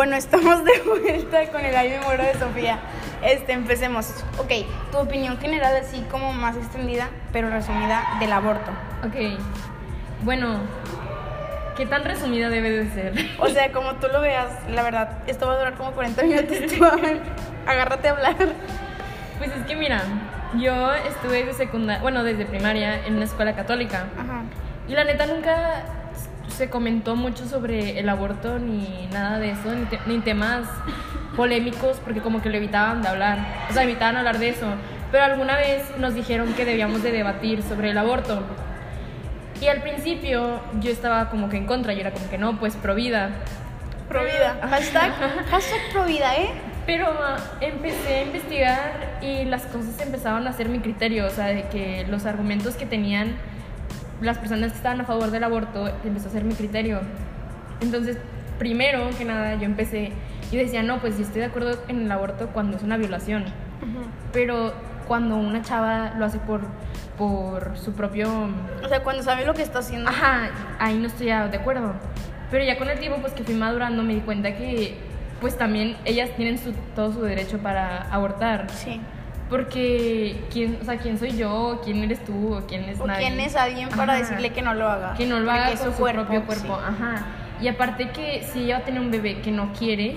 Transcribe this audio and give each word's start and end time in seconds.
Bueno, 0.00 0.16
estamos 0.16 0.64
de 0.64 0.80
vuelta 0.80 1.50
con 1.52 1.60
el 1.62 1.76
aire 1.76 2.00
moro 2.00 2.22
de 2.22 2.32
Sofía. 2.32 2.78
Este, 3.22 3.52
empecemos. 3.52 4.24
Ok, 4.38 4.50
tu 4.90 4.96
opinión 4.96 5.36
general 5.36 5.76
así 5.76 6.00
como 6.10 6.32
más 6.32 6.56
extendida, 6.56 7.10
pero 7.34 7.50
resumida 7.50 8.16
del 8.18 8.32
aborto. 8.32 8.70
Ok. 9.06 9.38
Bueno, 10.22 10.60
¿qué 11.76 11.84
tan 11.84 12.02
resumida 12.04 12.48
debe 12.48 12.70
de 12.70 12.90
ser? 12.92 13.12
O 13.40 13.48
sea, 13.48 13.72
como 13.72 13.96
tú 13.96 14.06
lo 14.10 14.22
veas, 14.22 14.48
la 14.70 14.82
verdad, 14.82 15.18
esto 15.26 15.46
va 15.46 15.52
a 15.52 15.58
durar 15.58 15.74
como 15.74 15.92
40 15.92 16.22
minutos. 16.22 16.56
tú, 16.78 16.82
a 16.82 16.96
ver, 16.96 17.20
agárrate 17.66 18.08
a 18.08 18.12
hablar. 18.12 18.36
Pues 19.36 19.50
es 19.54 19.66
que 19.66 19.76
mira, 19.76 20.00
yo 20.54 20.94
estuve 20.94 21.44
de 21.44 21.52
secundaria, 21.52 22.00
bueno, 22.00 22.24
desde 22.24 22.46
primaria 22.46 23.04
en 23.04 23.16
una 23.16 23.26
escuela 23.26 23.54
católica. 23.54 24.06
Ajá. 24.18 24.44
Y 24.88 24.94
la 24.94 25.04
neta 25.04 25.26
nunca 25.26 25.84
se 26.60 26.68
comentó 26.68 27.16
mucho 27.16 27.46
sobre 27.46 27.98
el 27.98 28.06
aborto 28.10 28.58
ni 28.58 29.08
nada 29.10 29.38
de 29.38 29.52
eso, 29.52 29.74
ni, 29.74 29.86
te- 29.86 29.98
ni 30.04 30.18
temas 30.18 30.68
polémicos, 31.34 31.96
porque 32.04 32.20
como 32.20 32.42
que 32.42 32.50
lo 32.50 32.58
evitaban 32.58 33.00
de 33.00 33.08
hablar. 33.08 33.38
O 33.70 33.72
sea, 33.72 33.84
evitaban 33.84 34.18
hablar 34.18 34.38
de 34.38 34.50
eso. 34.50 34.66
Pero 35.10 35.24
alguna 35.24 35.56
vez 35.56 35.82
nos 35.98 36.14
dijeron 36.14 36.52
que 36.52 36.66
debíamos 36.66 37.02
de 37.02 37.12
debatir 37.12 37.62
sobre 37.62 37.92
el 37.92 37.96
aborto. 37.98 38.42
Y 39.62 39.68
al 39.68 39.80
principio 39.80 40.60
yo 40.82 40.90
estaba 40.90 41.30
como 41.30 41.48
que 41.48 41.56
en 41.56 41.64
contra, 41.64 41.94
yo 41.94 42.00
era 42.00 42.10
como 42.10 42.28
que 42.28 42.36
no, 42.36 42.58
pues 42.58 42.76
pro 42.76 42.94
vida. 42.94 43.30
Provida. 44.10 44.58
Hashtag, 44.60 45.12
hashtag 45.50 45.80
provida, 45.92 46.36
¿eh? 46.36 46.50
Pero 46.84 47.06
ah, 47.08 47.38
empecé 47.62 48.16
a 48.16 48.22
investigar 48.24 49.18
y 49.22 49.46
las 49.46 49.62
cosas 49.62 49.98
empezaban 50.00 50.46
a 50.46 50.52
ser 50.52 50.68
mi 50.68 50.80
criterio, 50.80 51.26
o 51.26 51.30
sea, 51.30 51.46
de 51.46 51.62
que 51.68 52.04
los 52.10 52.26
argumentos 52.26 52.74
que 52.74 52.84
tenían 52.84 53.34
las 54.20 54.38
personas 54.38 54.72
que 54.72 54.76
estaban 54.78 55.00
a 55.00 55.04
favor 55.04 55.30
del 55.30 55.44
aborto 55.44 55.88
empezó 56.04 56.28
a 56.28 56.32
ser 56.32 56.44
mi 56.44 56.54
criterio. 56.54 57.00
Entonces, 57.80 58.18
primero 58.58 59.08
que 59.16 59.24
nada, 59.24 59.54
yo 59.54 59.64
empecé 59.64 60.12
y 60.52 60.56
decía, 60.56 60.82
no, 60.82 60.98
pues 60.98 61.16
yo 61.16 61.22
estoy 61.22 61.40
de 61.40 61.46
acuerdo 61.46 61.78
en 61.88 62.02
el 62.02 62.12
aborto 62.12 62.48
cuando 62.48 62.76
es 62.76 62.82
una 62.82 62.96
violación, 62.96 63.44
pero 64.32 64.72
cuando 65.08 65.36
una 65.36 65.62
chava 65.62 66.12
lo 66.18 66.24
hace 66.24 66.38
por, 66.38 66.60
por 67.18 67.76
su 67.76 67.92
propio... 67.94 68.28
O 68.84 68.88
sea, 68.88 69.02
cuando 69.02 69.22
sabes 69.22 69.46
lo 69.46 69.54
que 69.54 69.62
está 69.62 69.80
haciendo. 69.80 70.08
Ajá, 70.10 70.50
ahí 70.78 70.96
no 70.98 71.06
estoy 71.06 71.26
de 71.26 71.32
acuerdo. 71.32 71.94
Pero 72.50 72.64
ya 72.64 72.78
con 72.78 72.88
el 72.88 72.98
tiempo, 72.98 73.18
pues 73.20 73.32
que 73.32 73.42
fui 73.44 73.54
madurando, 73.54 74.02
me 74.02 74.14
di 74.14 74.20
cuenta 74.20 74.54
que, 74.54 74.96
pues 75.40 75.56
también 75.56 75.96
ellas 76.04 76.30
tienen 76.36 76.58
su- 76.58 76.72
todo 76.94 77.12
su 77.12 77.22
derecho 77.22 77.58
para 77.58 78.02
abortar. 78.12 78.68
Sí. 78.70 79.00
Porque, 79.50 80.36
¿quién, 80.52 80.78
o 80.80 80.84
sea, 80.84 80.96
¿quién 80.96 81.18
soy 81.18 81.36
yo? 81.36 81.80
¿Quién 81.84 82.02
eres 82.04 82.24
tú? 82.24 82.54
¿O 82.54 82.66
quién 82.66 82.84
es 82.84 83.00
¿O 83.00 83.06
nadie? 83.06 83.26
quién 83.26 83.40
es 83.40 83.56
alguien 83.56 83.88
para 83.90 84.12
Ajá. 84.14 84.22
decirle 84.22 84.50
que 84.50 84.62
no 84.62 84.74
lo 84.74 84.88
haga? 84.88 85.14
Que 85.14 85.26
no 85.26 85.40
lo 85.40 85.50
haga 85.50 85.74
con 85.74 85.92
su 85.92 85.98
cuerpo, 85.98 86.22
propio 86.22 86.44
cuerpo. 86.44 86.78
sí. 86.78 86.84
Ajá. 86.86 87.26
Y 87.60 87.66
aparte 87.68 88.10
que 88.10 88.46
si 88.52 88.60
ella 88.64 88.76
va 88.76 88.82
a 88.82 88.84
tener 88.84 89.00
un 89.00 89.10
bebé 89.10 89.40
que 89.42 89.50
no 89.50 89.72
quiere, 89.72 90.16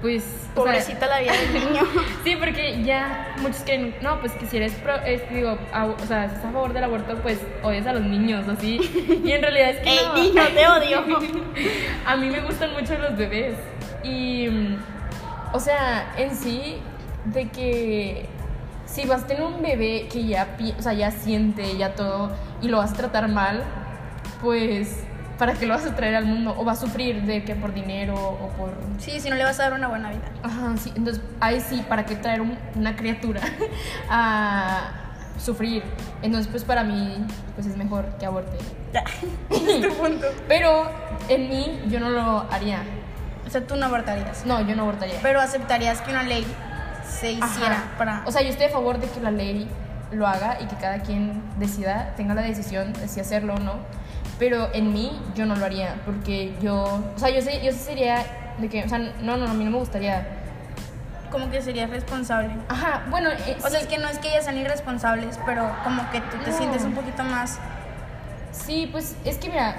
pues... 0.00 0.22
o 0.22 0.62
sea, 0.62 0.64
Pobrecita 0.64 1.06
la 1.08 1.18
vida 1.20 1.32
del 1.32 1.52
niño. 1.68 1.82
Sí, 2.22 2.36
porque 2.38 2.82
ya 2.84 3.34
muchos 3.42 3.62
creen, 3.64 3.92
no, 4.02 4.20
pues 4.20 4.32
que 4.32 4.46
si 4.46 4.56
eres, 4.58 4.72
pro, 4.74 4.94
es- 5.04 5.28
digo, 5.30 5.58
a- 5.72 5.86
o 5.86 5.98
sea, 6.06 6.28
si 6.28 6.36
estás 6.36 6.44
a 6.50 6.52
favor 6.52 6.72
del 6.72 6.84
aborto, 6.84 7.16
pues 7.22 7.40
odias 7.64 7.86
a 7.88 7.92
los 7.92 8.02
niños, 8.02 8.46
así. 8.48 8.78
Y 9.24 9.32
en 9.32 9.42
realidad 9.42 9.70
es 9.70 9.78
que 9.80 9.90
¡Ey, 9.90 9.98
no. 10.06 10.14
niño, 10.14 10.42
te 10.54 10.66
odio! 10.68 11.04
a 12.06 12.16
mí 12.16 12.30
me 12.30 12.40
gustan 12.40 12.72
mucho 12.72 12.96
los 12.98 13.16
bebés. 13.16 13.56
Y, 14.04 14.48
o 15.52 15.58
sea, 15.58 16.12
en 16.16 16.34
sí, 16.36 16.76
de 17.26 17.48
que 17.48 18.26
si 18.86 19.06
vas 19.06 19.22
a 19.24 19.26
tener 19.26 19.42
un 19.44 19.60
bebé 19.62 20.08
que 20.12 20.24
ya, 20.26 20.56
o 20.78 20.82
sea, 20.82 20.92
ya 20.92 21.10
siente, 21.10 21.76
ya 21.76 21.94
todo, 21.94 22.30
y 22.62 22.68
lo 22.68 22.78
vas 22.78 22.92
a 22.92 22.94
tratar 22.96 23.28
mal, 23.28 23.62
pues, 24.40 25.02
¿para 25.38 25.54
qué 25.54 25.66
lo 25.66 25.74
vas 25.74 25.86
a 25.86 25.94
traer 25.96 26.14
al 26.16 26.26
mundo? 26.26 26.54
O 26.58 26.64
va 26.64 26.72
a 26.72 26.76
sufrir 26.76 27.22
de 27.22 27.44
que 27.44 27.54
por 27.54 27.72
dinero 27.74 28.14
o 28.14 28.48
por 28.56 28.70
Sí, 28.98 29.18
si 29.20 29.30
no 29.30 29.36
le 29.36 29.44
vas 29.44 29.58
a 29.60 29.64
dar 29.64 29.72
una 29.74 29.88
buena 29.88 30.10
vida. 30.10 30.22
Ajá, 30.42 30.76
sí. 30.76 30.92
Entonces, 30.96 31.22
ahí 31.40 31.60
sí, 31.60 31.84
¿para 31.88 32.04
qué 32.06 32.14
traer 32.16 32.40
un- 32.40 32.58
una 32.76 32.94
criatura 32.96 33.40
a 34.10 34.90
sufrir? 35.38 35.82
Entonces, 36.22 36.48
pues 36.50 36.64
para 36.64 36.84
mí, 36.84 37.24
pues 37.54 37.66
es 37.66 37.76
mejor 37.76 38.06
que 38.18 38.26
aborte. 38.26 38.56
es 39.50 39.80
tu 39.80 39.94
punto. 39.94 40.26
Pero 40.48 40.88
en 41.28 41.48
mí, 41.48 41.80
yo 41.88 42.00
no 42.00 42.10
lo 42.10 42.46
haría. 42.50 42.82
O 43.46 43.50
sea, 43.50 43.66
tú 43.66 43.76
no 43.76 43.86
abortarías. 43.86 44.46
No, 44.46 44.60
yo 44.66 44.74
no 44.76 44.82
abortaría. 44.82 45.16
Pero 45.22 45.40
aceptarías 45.40 46.00
que 46.00 46.10
una 46.10 46.22
ley 46.22 46.46
se 47.08 47.32
hiciera 47.32 47.72
Ajá. 47.76 47.84
para. 47.98 48.22
O 48.26 48.32
sea, 48.32 48.42
yo 48.42 48.48
estoy 48.48 48.66
a 48.66 48.70
favor 48.70 48.98
de 48.98 49.08
que 49.08 49.20
la 49.20 49.30
ley 49.30 49.68
lo 50.12 50.26
haga 50.26 50.58
y 50.60 50.66
que 50.66 50.76
cada 50.76 51.00
quien 51.00 51.42
decida, 51.58 52.12
tenga 52.16 52.34
la 52.34 52.42
decisión 52.42 52.92
de 52.92 53.08
si 53.08 53.20
hacerlo 53.20 53.54
o 53.54 53.58
no. 53.58 53.72
Pero 54.38 54.68
en 54.74 54.92
mí, 54.92 55.20
yo 55.34 55.46
no 55.46 55.54
lo 55.56 55.64
haría. 55.64 55.96
Porque 56.04 56.54
yo, 56.60 56.82
o 57.14 57.18
sea, 57.18 57.30
yo, 57.30 57.40
sé, 57.40 57.64
yo 57.64 57.72
sería 57.72 58.24
de 58.58 58.68
que, 58.68 58.84
o 58.84 58.88
sea, 58.88 58.98
no, 58.98 59.36
no, 59.36 59.46
a 59.46 59.54
mí 59.54 59.64
no 59.64 59.70
me 59.70 59.78
gustaría. 59.78 60.26
como 61.30 61.50
que 61.50 61.60
serías 61.62 61.90
responsable. 61.90 62.50
Ajá, 62.68 63.02
bueno, 63.10 63.28
eh, 63.30 63.56
O 63.64 63.68
sea, 63.68 63.80
es 63.80 63.86
que 63.88 63.98
no 63.98 64.06
es 64.08 64.18
que 64.20 64.28
ellas 64.30 64.44
sean 64.44 64.56
irresponsables, 64.56 65.38
pero 65.44 65.68
como 65.82 66.08
que 66.10 66.20
tú 66.20 66.36
te 66.44 66.50
No. 66.50 66.56
sientes 66.56 66.82
un 66.84 66.94
poquito 66.94 67.24
más. 67.24 67.58
Sí, 68.52 68.88
pues 68.92 69.16
es 69.24 69.38
que 69.38 69.48
mira, 69.48 69.74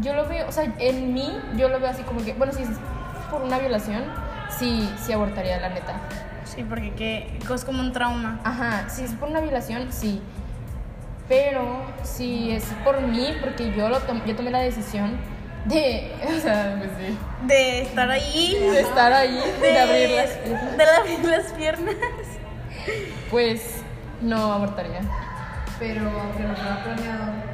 yo 0.00 0.14
lo 0.14 0.28
veo, 0.28 0.46
o 0.48 0.52
sea, 0.52 0.64
en 0.78 1.12
mí 1.12 1.36
yo 1.56 1.68
lo 1.68 1.80
veo 1.80 1.90
así 1.90 2.02
como 2.04 2.24
que, 2.24 2.34
bueno, 2.34 2.52
si 2.52 2.62
es 2.62 2.68
por 3.32 3.42
una 3.42 3.58
violación, 3.58 4.04
sí, 4.56 4.88
sí 5.04 5.12
abortaría, 5.12 5.58
la 5.58 5.70
neta. 5.70 5.94
Sí, 6.54 6.64
porque 6.68 6.92
que, 6.92 7.38
es 7.54 7.64
como 7.64 7.80
un 7.80 7.92
trauma. 7.92 8.40
Ajá, 8.44 8.88
si 8.88 9.04
es 9.04 9.12
por 9.12 9.28
una 9.28 9.40
violación, 9.40 9.90
sí. 9.92 10.20
Pero 11.28 11.80
si 12.02 12.50
es 12.50 12.64
por 12.84 13.00
mí, 13.00 13.34
porque 13.40 13.72
yo, 13.74 13.88
lo 13.88 13.98
tom- 14.00 14.22
yo 14.26 14.36
tomé 14.36 14.50
la 14.50 14.58
decisión 14.60 15.16
de, 15.64 16.12
o 16.36 16.40
sea, 16.40 16.74
pues 16.78 16.90
sí, 16.98 17.16
De 17.46 17.82
estar 17.82 18.10
ahí. 18.10 18.56
de 18.60 18.80
estar 18.80 19.12
ahí, 19.12 19.40
de, 19.60 19.78
abrir 19.80 20.10
las 20.10 20.30
piernas, 20.30 20.76
De 20.76 20.84
abrir 20.84 21.24
las 21.24 21.52
piernas. 21.52 21.94
pues 23.30 23.76
no 24.20 24.52
abortaría. 24.52 25.00
Pero 25.78 26.02
aunque 26.10 26.42
no 26.42 26.54
fuera 26.54 26.84
planeado. 26.84 27.51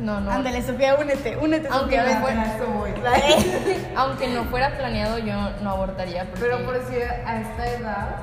No, 0.00 0.20
no. 0.20 0.30
Ándale, 0.30 0.62
Sofía, 0.62 0.94
únete, 0.94 1.36
únete, 1.36 1.68
Aunque 1.72 1.96
Sofía. 1.96 2.14
me 2.14 2.20
fuera- 2.20 2.56
Aunque 3.96 4.28
no 4.28 4.44
fuera 4.44 4.76
planeado, 4.76 5.18
yo 5.18 5.34
no 5.62 5.70
abortaría. 5.70 6.24
Porque, 6.24 6.40
Pero 6.40 6.64
por 6.64 6.76
si 6.88 6.96
a 7.00 7.40
esta 7.40 7.66
edad, 7.66 8.16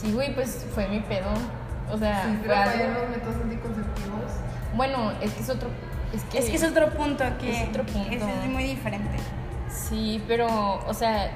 Sí, 0.00 0.12
güey, 0.12 0.34
pues 0.34 0.66
fue 0.74 0.88
mi 0.88 1.00
pedo. 1.00 1.28
O 1.92 1.96
sea, 1.96 2.22
fue 2.40 2.48
te 2.48 2.54
algo- 2.54 2.70
fallan 2.72 2.94
los 2.94 3.08
métodos 3.10 3.36
anticonceptivos, 3.36 4.32
Bueno, 4.74 5.12
es 5.20 5.32
que 5.32 5.42
es 5.42 5.48
otro. 5.50 5.68
Es 6.12 6.22
que, 6.24 6.38
Es 6.38 6.44
que 6.50 6.56
es 6.56 6.64
otro 6.64 6.90
punto 6.90 7.24
que 7.40 7.62
Es 7.62 7.68
otro 7.68 7.84
punto. 7.84 8.08
ese 8.10 8.30
es 8.44 8.48
muy 8.48 8.64
diferente. 8.64 9.16
Sí, 9.70 10.22
pero, 10.28 10.84
o 10.86 10.94
sea, 10.94 11.30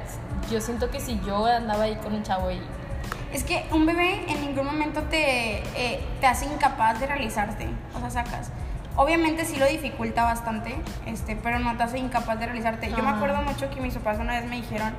yo 0.51 0.61
siento 0.61 0.91
que 0.91 1.01
si 1.01 1.21
yo 1.27 1.47
andaba 1.47 1.85
ahí 1.85 1.95
con 1.97 2.13
un 2.15 2.23
chavo 2.23 2.51
y. 2.51 2.61
Es 3.33 3.45
que 3.45 3.65
un 3.71 3.87
bebé 3.87 4.25
en 4.29 4.41
ningún 4.41 4.67
momento 4.67 5.03
te, 5.03 5.59
eh, 5.77 6.01
te 6.21 6.27
hace 6.27 6.47
incapaz 6.47 6.99
de 7.01 7.07
realizarte. 7.07 7.69
O 7.95 8.01
sea, 8.01 8.11
sacas. 8.11 8.51
Obviamente 9.01 9.47
sí 9.47 9.57
lo 9.57 9.67
dificulta 9.67 10.25
bastante, 10.25 10.77
este, 11.07 11.35
pero 11.35 11.59
no 11.59 11.75
te 11.75 11.85
hace 11.85 11.99
incapaz 11.99 12.39
de 12.39 12.45
realizarte. 12.45 12.91
Yo 12.91 13.03
me 13.03 13.09
acuerdo 13.09 13.41
mucho 13.41 13.71
que 13.71 13.81
mis 13.81 13.95
papás 13.95 14.19
una 14.21 14.39
vez 14.39 14.47
me 14.47 14.57
dijeron 14.57 14.93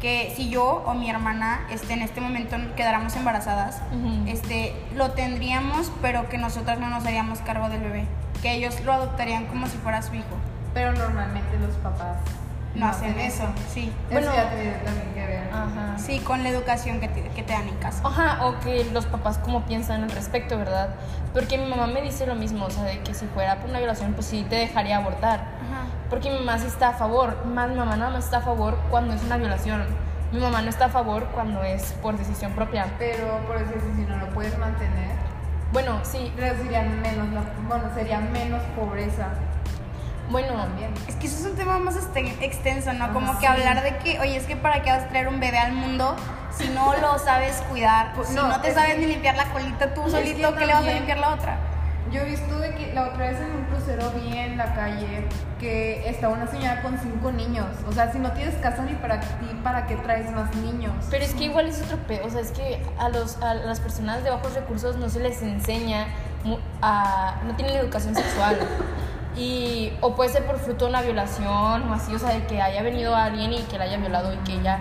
que 0.00 0.32
si 0.34 0.48
yo 0.48 0.82
o 0.86 0.94
mi 0.94 1.10
hermana 1.10 1.66
este, 1.70 1.92
en 1.92 2.00
este 2.00 2.22
momento 2.22 2.56
quedáramos 2.74 3.14
embarazadas, 3.16 3.82
este, 4.26 4.74
lo 4.96 5.10
tendríamos, 5.10 5.92
pero 6.00 6.26
que 6.30 6.38
nosotras 6.38 6.78
no 6.78 6.88
nos 6.88 7.04
haríamos 7.04 7.40
cargo 7.40 7.68
del 7.68 7.82
bebé. 7.82 8.06
Que 8.40 8.54
ellos 8.54 8.80
lo 8.80 8.94
adoptarían 8.94 9.44
como 9.44 9.66
si 9.66 9.76
fuera 9.76 10.00
su 10.00 10.14
hijo. 10.14 10.36
pero 10.72 10.92
normalmente 10.92 11.58
los 11.58 11.76
papás 11.76 12.16
No, 12.74 12.86
hacen 12.86 13.18
eso, 13.20 13.44
sí. 13.72 13.92
Bueno. 14.10 14.30
eso 14.30 14.36
ya 14.36 14.50
tiene 14.50 14.72
también 14.84 15.14
que 15.14 15.26
ver. 15.26 15.48
Ajá. 15.52 15.96
Sí, 15.96 16.18
con 16.18 16.42
la 16.42 16.48
educación 16.48 16.98
que 17.00 17.08
te, 17.08 17.22
que 17.22 17.42
te 17.42 17.52
dan 17.52 17.68
en 17.68 17.76
casa. 17.76 18.02
Ajá, 18.04 18.44
o 18.46 18.58
que 18.60 18.84
los 18.92 19.06
papás 19.06 19.38
como 19.38 19.62
piensan 19.64 20.02
al 20.02 20.10
respecto, 20.10 20.58
¿verdad? 20.58 20.94
Porque 21.32 21.56
mi 21.56 21.66
mamá 21.66 21.86
me 21.86 22.02
dice 22.02 22.26
lo 22.26 22.34
mismo, 22.34 22.66
o 22.66 22.70
sea, 22.70 22.82
de 22.84 23.00
que 23.00 23.14
si 23.14 23.26
fuera 23.26 23.56
por 23.60 23.70
una 23.70 23.78
violación, 23.78 24.14
pues 24.14 24.26
sí 24.26 24.44
te 24.48 24.56
dejaría 24.56 24.96
abortar. 24.96 25.40
Ajá. 25.40 25.86
Porque 26.10 26.30
mi 26.30 26.38
mamá 26.38 26.58
sí 26.58 26.66
está 26.66 26.88
a 26.88 26.92
favor, 26.94 27.46
más 27.46 27.68
mi 27.68 27.76
mamá 27.76 27.96
nada 27.96 28.10
más 28.10 28.24
está 28.24 28.38
a 28.38 28.42
favor 28.42 28.76
cuando 28.90 29.14
es 29.14 29.22
una 29.22 29.36
violación. 29.36 29.84
Mi 30.32 30.40
mamá 30.40 30.62
no 30.62 30.68
está 30.68 30.86
a 30.86 30.88
favor 30.88 31.26
cuando 31.32 31.62
es 31.62 31.92
por 32.02 32.18
decisión 32.18 32.52
propia. 32.52 32.86
Pero 32.98 33.38
por 33.46 33.56
eso 33.56 33.72
si 33.94 34.02
no 34.02 34.16
lo 34.16 34.28
puedes 34.30 34.58
mantener, 34.58 35.14
Bueno, 35.72 36.00
sí, 36.02 36.32
reducirían 36.36 37.00
menos, 37.00 37.28
la, 37.30 37.42
bueno, 37.68 37.84
sería 37.94 38.18
menos 38.20 38.60
pobreza 38.76 39.28
bueno, 40.30 40.54
también. 40.54 40.92
Es 41.08 41.14
que 41.16 41.26
eso 41.26 41.38
es 41.40 41.44
un 41.52 41.56
tema 41.56 41.78
más 41.78 41.96
extenso, 42.40 42.92
¿no? 42.92 43.12
Como 43.12 43.32
Ah, 43.32 43.34
que 43.38 43.46
sí. 43.46 43.52
hablar 43.52 43.82
de 43.82 43.96
que, 43.98 44.18
oye, 44.20 44.36
es 44.36 44.44
que 44.46 44.56
para 44.56 44.82
qué 44.82 44.90
vas 44.90 45.04
a 45.04 45.08
traer 45.08 45.28
un 45.28 45.40
bebé 45.40 45.58
al 45.58 45.72
mundo 45.72 46.16
si 46.56 46.68
no 46.68 46.94
lo 46.96 47.18
sabes 47.18 47.62
cuidar, 47.68 48.12
Pues 48.14 48.28
si 48.28 48.34
no, 48.34 48.48
no, 48.48 48.60
te 48.60 48.68
es 48.68 48.74
sabes 48.74 48.94
que- 48.94 49.00
ni 49.00 49.06
limpiar 49.06 49.36
la 49.36 49.46
colita 49.46 49.92
tú 49.92 50.04
Es 50.06 50.12
solito, 50.12 50.52
que 50.52 50.58
¿qué 50.60 50.66
le 50.66 50.72
vas 50.72 50.74
a 50.74 50.78
también- 50.78 50.96
limpiar 50.96 51.18
la 51.18 51.30
otra? 51.34 51.58
Yo 52.12 52.20
he 52.20 52.24
visto 52.26 52.58
de 52.60 52.74
que 52.74 52.92
la 52.92 53.04
otra 53.08 53.26
vez 53.30 53.40
en 53.40 53.50
un 53.50 53.64
crucero 53.64 54.10
vi 54.10 54.36
en 54.36 54.56
la 54.56 54.72
calle 54.74 55.26
que 55.58 56.08
estaba 56.08 56.34
una 56.34 56.46
señora 56.46 56.80
con 56.82 56.96
cinco 56.98 57.32
niños. 57.32 57.66
O 57.88 57.92
sea, 57.92 58.12
si 58.12 58.18
no 58.18 58.30
tienes 58.32 58.54
casa 58.56 58.82
ni 58.82 58.92
para 58.94 59.18
ti, 59.20 59.26
¿para 59.64 59.86
qué 59.86 59.96
traes 59.96 60.30
más 60.30 60.54
niños? 60.56 60.92
Pero 61.10 61.24
es 61.24 61.32
que 61.34 61.44
igual 61.44 61.66
es 61.66 61.80
otro 61.82 61.96
pedo, 62.06 62.26
o 62.26 62.30
sea, 62.30 62.40
es 62.42 62.52
que 62.52 62.80
a, 62.98 63.08
los, 63.08 63.42
a 63.42 63.54
las 63.54 63.80
personas 63.80 64.22
de 64.22 64.30
bajos 64.30 64.54
recursos 64.54 64.96
no 64.96 65.08
se 65.08 65.20
les 65.20 65.42
enseña, 65.42 66.06
a, 66.82 67.36
no 67.46 67.56
tienen 67.56 67.74
educación 67.76 68.14
sexual. 68.14 68.58
Y, 69.36 69.92
o 70.00 70.14
puede 70.14 70.30
ser 70.30 70.44
por 70.46 70.58
fruto 70.58 70.84
de 70.84 70.90
una 70.90 71.02
violación 71.02 71.90
o 71.90 71.94
así, 71.94 72.14
o 72.14 72.18
sea, 72.18 72.30
de 72.30 72.44
que 72.46 72.62
haya 72.62 72.82
venido 72.82 73.16
alguien 73.16 73.52
y 73.52 73.62
que 73.62 73.78
la 73.78 73.84
haya 73.84 73.96
violado 73.96 74.32
y 74.32 74.36
que 74.38 74.52
ella, 74.54 74.80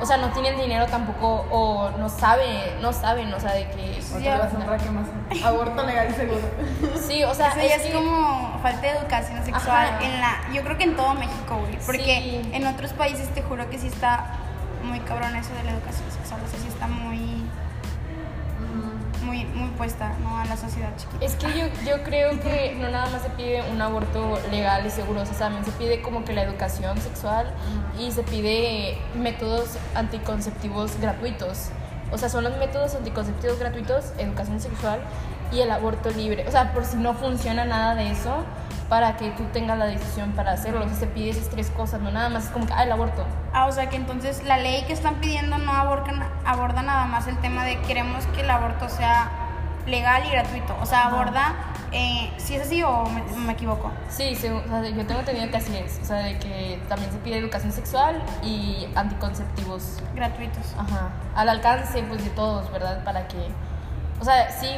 o 0.00 0.04
sea, 0.04 0.18
no 0.18 0.28
tienen 0.30 0.58
dinero 0.60 0.86
tampoco 0.86 1.46
o 1.50 1.90
no 1.98 2.08
sabe, 2.10 2.74
no 2.82 2.92
saben, 2.92 3.32
o 3.32 3.40
sea, 3.40 3.52
de 3.54 3.66
que... 3.70 4.02
Para 4.12 4.76
que 4.78 4.90
más 4.90 5.06
aborto 5.42 5.82
legal 5.84 6.08
y 6.10 6.14
seguro. 6.16 6.40
Sí, 7.00 7.24
o 7.24 7.34
sea, 7.34 7.48
Eso 7.50 7.60
ya 7.60 7.76
es 7.76 7.82
que- 7.82 7.92
como 7.92 8.58
falta 8.62 8.80
de 8.82 8.88
educación 8.90 9.42
sexual 9.44 9.86
Ajá. 9.94 10.04
en 10.04 10.20
la 10.20 10.36
yo 10.52 10.62
creo 10.62 10.76
que 10.76 10.84
en 10.84 10.96
todo 10.96 11.14
México, 11.14 11.56
güey, 11.58 11.78
porque 11.86 12.42
Sí. 12.42 12.50
en 12.52 12.66
otros 12.66 12.92
países 12.92 13.28
te 13.34 13.40
juro 13.42 13.70
que 13.70 13.78
sí 13.78 13.86
está 13.86 14.26
muy 14.82 15.00
cabrón 15.00 15.34
eso 15.36 15.54
de 15.54 15.64
la 15.64 15.70
educación 15.70 16.10
sexual, 16.10 16.40
o 16.46 16.50
sea, 16.50 16.60
sí 16.60 16.68
está 16.68 16.86
muy 16.88 17.42
muy 19.24 19.44
muy 19.44 19.70
puesta, 19.70 20.12
¿no? 20.22 20.38
a 20.38 20.44
la 20.44 20.56
sociedad 20.56 20.90
chiquita. 20.96 21.24
Es 21.24 21.36
que 21.36 21.46
yo, 21.58 21.66
yo 21.86 22.02
creo 22.04 22.38
que 22.40 22.76
no 22.78 22.90
nada 22.90 23.10
más 23.10 23.22
se 23.22 23.30
pide 23.30 23.62
un 23.70 23.80
aborto 23.80 24.38
legal 24.50 24.86
y 24.86 24.90
seguro, 24.90 25.22
o 25.22 25.26
sea, 25.26 25.36
también 25.36 25.64
se 25.64 25.72
pide 25.72 26.02
como 26.02 26.24
que 26.24 26.32
la 26.32 26.42
educación 26.42 26.98
sexual 27.00 27.46
y 27.98 28.10
se 28.12 28.22
pide 28.22 28.98
métodos 29.14 29.78
anticonceptivos 29.94 30.98
gratuitos. 31.00 31.70
O 32.12 32.18
sea, 32.18 32.28
son 32.28 32.44
los 32.44 32.56
métodos 32.58 32.94
anticonceptivos 32.94 33.58
gratuitos, 33.58 34.12
educación 34.18 34.60
sexual 34.60 35.00
y 35.52 35.60
el 35.60 35.70
aborto 35.70 36.10
libre. 36.10 36.46
O 36.46 36.50
sea, 36.50 36.72
por 36.72 36.84
si 36.84 36.96
no 36.96 37.14
funciona 37.14 37.64
nada 37.64 37.94
de 37.94 38.10
eso, 38.10 38.44
para 38.88 39.16
que 39.16 39.30
tú 39.30 39.44
tengas 39.52 39.78
la 39.78 39.86
decisión 39.86 40.32
para 40.32 40.52
hacerlo. 40.52 40.84
O 40.84 40.88
sea, 40.88 40.96
se 40.96 41.06
pide 41.06 41.30
esas 41.30 41.48
tres 41.48 41.70
cosas, 41.70 42.00
no 42.00 42.10
nada 42.10 42.28
más 42.28 42.44
es 42.44 42.50
como 42.50 42.66
que, 42.66 42.72
ah, 42.74 42.82
el 42.84 42.92
aborto. 42.92 43.24
Ah, 43.52 43.66
o 43.66 43.72
sea 43.72 43.88
que 43.88 43.96
entonces 43.96 44.44
la 44.44 44.58
ley 44.58 44.84
que 44.86 44.92
están 44.92 45.16
pidiendo 45.16 45.58
no 45.58 45.72
aborda, 45.72 46.12
aborda 46.44 46.82
nada 46.82 47.06
más 47.06 47.26
el 47.26 47.36
tema 47.38 47.64
de 47.64 47.80
queremos 47.82 48.24
que 48.34 48.42
el 48.42 48.50
aborto 48.50 48.88
sea 48.88 49.30
legal 49.86 50.22
y 50.26 50.30
gratuito. 50.30 50.74
O 50.80 50.86
sea, 50.86 51.06
aborda, 51.08 51.54
eh, 51.92 52.32
si 52.38 52.54
es 52.56 52.62
así 52.66 52.82
o 52.82 53.04
me, 53.06 53.22
me 53.38 53.52
equivoco. 53.52 53.90
Sí, 54.08 54.34
se- 54.34 54.50
o 54.52 54.62
sea, 54.66 54.82
yo 54.88 55.06
tengo 55.06 55.20
entendido 55.20 55.50
que 55.50 55.56
así 55.58 55.76
es. 55.76 56.00
O 56.02 56.06
sea, 56.06 56.16
de 56.18 56.38
que 56.38 56.80
también 56.88 57.10
se 57.12 57.18
pide 57.18 57.38
educación 57.38 57.70
sexual 57.72 58.22
y 58.42 58.86
anticonceptivos 58.94 60.02
Gratuitos. 60.14 60.74
Ajá, 60.78 61.10
al 61.34 61.48
alcance 61.48 62.02
pues 62.04 62.24
de 62.24 62.30
todos, 62.30 62.70
¿verdad? 62.72 63.02
Para 63.04 63.28
que, 63.28 63.36
o 64.20 64.24
sea, 64.24 64.50
sí, 64.50 64.68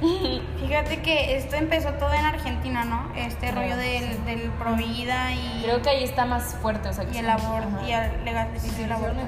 Fíjate 0.60 1.02
que 1.02 1.36
esto 1.36 1.56
empezó 1.56 1.92
todo 1.94 2.12
en 2.12 2.24
Argentina, 2.24 2.84
¿no? 2.84 3.12
Este 3.14 3.50
rollo 3.50 3.76
del, 3.76 4.24
del 4.24 4.50
pro 4.52 4.74
vida 4.74 5.32
y, 5.32 5.62
creo 5.62 5.82
que 5.82 5.90
ahí 5.90 6.04
está 6.04 6.24
más 6.24 6.54
fuerte, 6.56 6.88
o 6.88 6.92
sea, 6.92 7.04
que 7.04 7.16
y 7.16 7.18
el 7.18 7.26
sí, 7.26 7.30
aborto 7.30 7.86
y 7.86 7.92
el 7.92 8.24
legalización 8.24 8.76
del 8.76 8.92
aborto. 8.92 9.20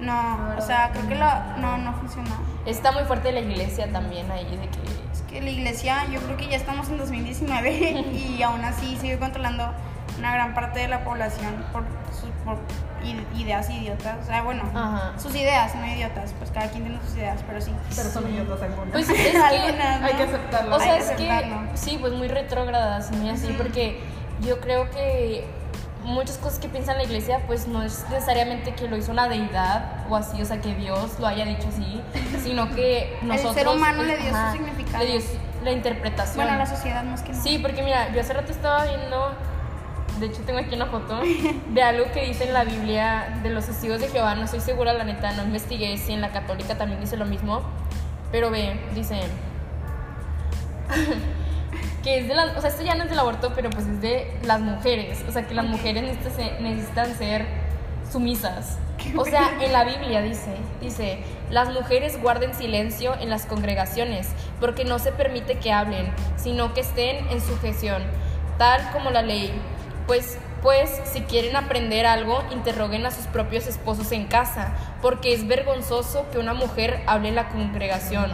No, 0.00 0.54
o 0.56 0.60
sea, 0.60 0.90
creo 0.92 1.08
que 1.08 1.14
lo, 1.14 1.26
no, 1.58 1.78
no 1.78 1.94
funcionó. 1.94 2.36
Está 2.66 2.92
muy 2.92 3.04
fuerte 3.04 3.32
la 3.32 3.40
iglesia 3.40 3.90
también 3.90 4.30
ahí, 4.30 4.44
de 4.44 4.68
que, 4.68 4.78
Es 5.12 5.22
que 5.22 5.40
la 5.40 5.50
iglesia, 5.50 6.04
yo 6.12 6.20
creo 6.20 6.36
que 6.36 6.48
ya 6.48 6.56
estamos 6.56 6.88
en 6.88 6.98
2019 6.98 7.70
y 8.12 8.42
aún 8.42 8.64
así 8.64 8.96
sigue 9.00 9.18
controlando 9.18 9.72
una 10.18 10.32
gran 10.32 10.54
parte 10.54 10.80
de 10.80 10.88
la 10.88 11.02
población 11.04 11.64
por 11.72 11.84
por 12.46 12.58
ideas 13.36 13.68
idiotas. 13.70 14.16
O 14.22 14.26
sea, 14.26 14.42
bueno, 14.42 14.62
Ajá. 14.74 15.12
sus 15.18 15.34
ideas, 15.34 15.74
no 15.74 15.86
idiotas, 15.86 16.32
pues 16.38 16.50
cada 16.50 16.68
quien 16.68 16.84
tiene 16.84 17.00
sus 17.06 17.16
ideas, 17.16 17.40
pero 17.46 17.60
sí. 17.60 17.72
Pero 17.94 18.10
son 18.10 18.32
idiotas 18.32 18.62
algunas. 18.62 18.92
pues 18.92 19.08
es 19.08 19.16
que, 19.32 19.38
Algunas, 19.38 20.00
¿no? 20.00 20.06
Hay 20.06 20.14
que 20.14 20.22
aceptarlo. 20.22 20.76
o 20.76 20.80
sea, 20.80 20.92
Hay 20.94 20.98
que 20.98 21.04
es 21.04 21.10
que, 21.12 21.54
sí, 21.74 21.98
pues 22.00 22.12
muy 22.12 22.28
retrógradas, 22.28 23.10
muy 23.12 23.30
así, 23.30 23.54
porque 23.56 24.00
yo 24.40 24.60
creo 24.60 24.90
que 24.90 25.44
muchas 26.06 26.38
cosas 26.38 26.58
que 26.58 26.68
piensa 26.68 26.94
la 26.94 27.02
iglesia, 27.02 27.42
pues 27.46 27.66
no 27.66 27.82
es 27.82 28.04
necesariamente 28.10 28.74
que 28.74 28.88
lo 28.88 28.96
hizo 28.96 29.12
una 29.12 29.28
deidad 29.28 30.06
o 30.08 30.16
así, 30.16 30.40
o 30.40 30.44
sea, 30.44 30.60
que 30.60 30.74
Dios 30.74 31.18
lo 31.18 31.26
haya 31.26 31.44
dicho 31.44 31.68
así, 31.68 32.00
sino 32.42 32.70
que 32.70 33.18
nosotros... 33.22 33.54
ser 33.54 33.68
humano 33.68 34.02
le 34.02 34.16
dio 34.16 34.30
su 34.30 34.52
significado. 34.52 35.04
Le 35.04 35.18
dio 35.18 35.20
la 35.64 35.72
interpretación. 35.72 36.36
Bueno, 36.36 36.58
la 36.58 36.66
sociedad 36.66 37.02
más 37.02 37.22
que 37.22 37.32
nada. 37.32 37.42
Sí, 37.42 37.58
porque 37.58 37.82
mira, 37.82 38.12
yo 38.12 38.20
hace 38.20 38.32
rato 38.32 38.52
estaba 38.52 38.84
viendo, 38.84 39.34
de 40.18 40.26
hecho 40.26 40.42
tengo 40.42 40.58
aquí 40.58 40.74
una 40.74 40.86
foto, 40.86 41.20
de 41.68 41.82
algo 41.82 42.10
que 42.12 42.26
dice 42.26 42.44
en 42.44 42.52
la 42.52 42.64
Biblia 42.64 43.40
de 43.42 43.50
los 43.50 43.66
testigos 43.66 44.00
de 44.00 44.08
Jehová, 44.08 44.34
no 44.34 44.44
estoy 44.44 44.60
segura 44.60 44.92
la 44.92 45.04
neta, 45.04 45.32
no 45.32 45.44
investigué 45.44 45.96
si 45.98 46.12
en 46.12 46.20
la 46.20 46.30
católica 46.30 46.76
también 46.76 47.00
dice 47.00 47.16
lo 47.16 47.26
mismo, 47.26 47.62
pero 48.32 48.50
ve, 48.50 48.80
dice 48.94 49.20
que 52.02 52.20
es 52.20 52.28
de 52.28 52.34
las, 52.34 52.56
o 52.56 52.60
sea, 52.60 52.70
esto 52.70 52.82
ya 52.82 52.94
no 52.94 53.04
es 53.04 53.10
del 53.10 53.18
aborto, 53.18 53.52
pero 53.54 53.70
pues 53.70 53.86
es 53.86 54.00
de 54.00 54.38
las 54.42 54.60
mujeres, 54.60 55.24
o 55.28 55.32
sea, 55.32 55.46
que 55.46 55.54
las 55.54 55.66
mujeres 55.66 56.02
necesitan 56.02 56.32
ser, 56.36 56.60
necesitan 56.60 57.14
ser 57.16 57.46
sumisas. 58.10 58.78
O 59.16 59.24
sea, 59.24 59.56
en 59.60 59.72
la 59.72 59.84
Biblia 59.84 60.22
dice, 60.22 60.56
dice, 60.80 61.18
las 61.50 61.72
mujeres 61.72 62.20
guarden 62.20 62.54
silencio 62.54 63.14
en 63.20 63.30
las 63.30 63.46
congregaciones, 63.46 64.28
porque 64.60 64.84
no 64.84 64.98
se 64.98 65.12
permite 65.12 65.58
que 65.58 65.72
hablen, 65.72 66.12
sino 66.36 66.74
que 66.74 66.80
estén 66.80 67.28
en 67.28 67.40
sujeción, 67.40 68.02
tal 68.58 68.90
como 68.92 69.10
la 69.10 69.22
ley. 69.22 69.52
Pues, 70.06 70.38
pues, 70.62 71.00
si 71.12 71.22
quieren 71.22 71.56
aprender 71.56 72.06
algo, 72.06 72.42
interroguen 72.52 73.04
a 73.06 73.10
sus 73.10 73.26
propios 73.26 73.66
esposos 73.66 74.12
en 74.12 74.26
casa, 74.26 74.72
porque 75.02 75.34
es 75.34 75.46
vergonzoso 75.46 76.26
que 76.30 76.38
una 76.38 76.54
mujer 76.54 77.02
hable 77.06 77.28
en 77.28 77.34
la 77.34 77.48
congregación. 77.48 78.30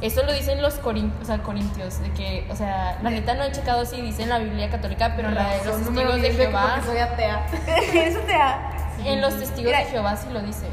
Eso 0.00 0.22
lo 0.24 0.32
dicen 0.32 0.60
los 0.60 0.74
corin- 0.82 1.12
o 1.22 1.24
sea, 1.24 1.38
corintios, 1.38 2.00
de 2.02 2.10
que, 2.12 2.46
o 2.50 2.56
sea, 2.56 2.98
la 3.02 3.10
neta 3.10 3.34
no 3.34 3.44
he 3.44 3.52
checado 3.52 3.86
si 3.86 4.00
dice 4.02 4.24
en 4.24 4.28
la 4.28 4.38
Biblia 4.38 4.68
católica, 4.68 5.14
pero 5.16 5.28
en 5.28 5.34
la 5.36 5.48
de 5.54 5.64
los 5.64 5.76
testigos 5.78 6.14
de 6.16 6.20
10 6.20 6.36
de 6.38 6.44
Jehová, 6.46 6.80
soy 6.84 6.98
atea. 6.98 7.46
Eso 7.94 8.18
te 8.20 8.32
da. 8.32 8.70
en 9.04 9.20
los 9.20 9.38
testigos 9.38 9.64
Mira, 9.66 9.78
de 9.78 9.84
Jehová 9.86 10.16
sí 10.16 10.26
lo 10.32 10.40
dice. 10.42 10.66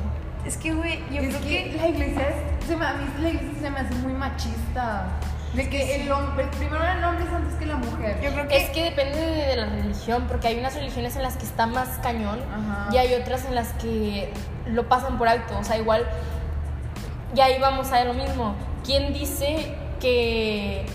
Es 0.45 0.57
que, 0.57 0.73
güey, 0.73 0.99
yo 1.11 1.21
es 1.21 1.29
creo 1.29 1.41
que 1.41 1.71
que. 1.71 1.77
la 1.77 1.87
iglesia 1.87 2.29
es, 2.29 2.65
se 2.67 2.75
me, 2.75 2.85
a 2.85 2.93
mí 2.93 3.05
la 3.21 3.29
iglesia 3.29 3.59
se 3.61 3.69
me 3.69 3.79
hace 3.79 3.93
muy 3.95 4.13
machista. 4.13 5.05
De 5.53 5.69
que 5.69 5.95
el 5.95 6.11
hombre, 6.11 6.47
primero 6.57 6.83
el 6.85 7.03
hombre 7.03 7.25
es 7.25 7.33
antes 7.33 7.55
que 7.55 7.65
la 7.65 7.75
mujer. 7.75 8.21
Yo 8.21 8.31
creo 8.31 8.47
que. 8.47 8.57
Es 8.57 8.69
que 8.69 8.83
depende 8.83 9.17
de, 9.17 9.47
de 9.47 9.55
la 9.57 9.65
religión, 9.65 10.25
porque 10.27 10.47
hay 10.47 10.59
unas 10.59 10.75
religiones 10.75 11.15
en 11.17 11.23
las 11.23 11.35
que 11.35 11.45
está 11.45 11.67
más 11.67 11.89
cañón 12.01 12.39
Ajá. 12.51 12.89
y 12.93 12.97
hay 12.97 13.13
otras 13.15 13.45
en 13.45 13.55
las 13.55 13.69
que 13.73 14.33
lo 14.67 14.87
pasan 14.87 15.17
por 15.17 15.27
alto. 15.27 15.57
O 15.59 15.63
sea, 15.63 15.77
igual, 15.77 16.07
y 17.35 17.39
ahí 17.39 17.59
vamos 17.59 17.91
a 17.91 17.95
ver 17.95 18.07
lo 18.07 18.13
mismo. 18.13 18.55
¿Quién 18.85 19.13
dice 19.13 19.75
que... 19.99 20.85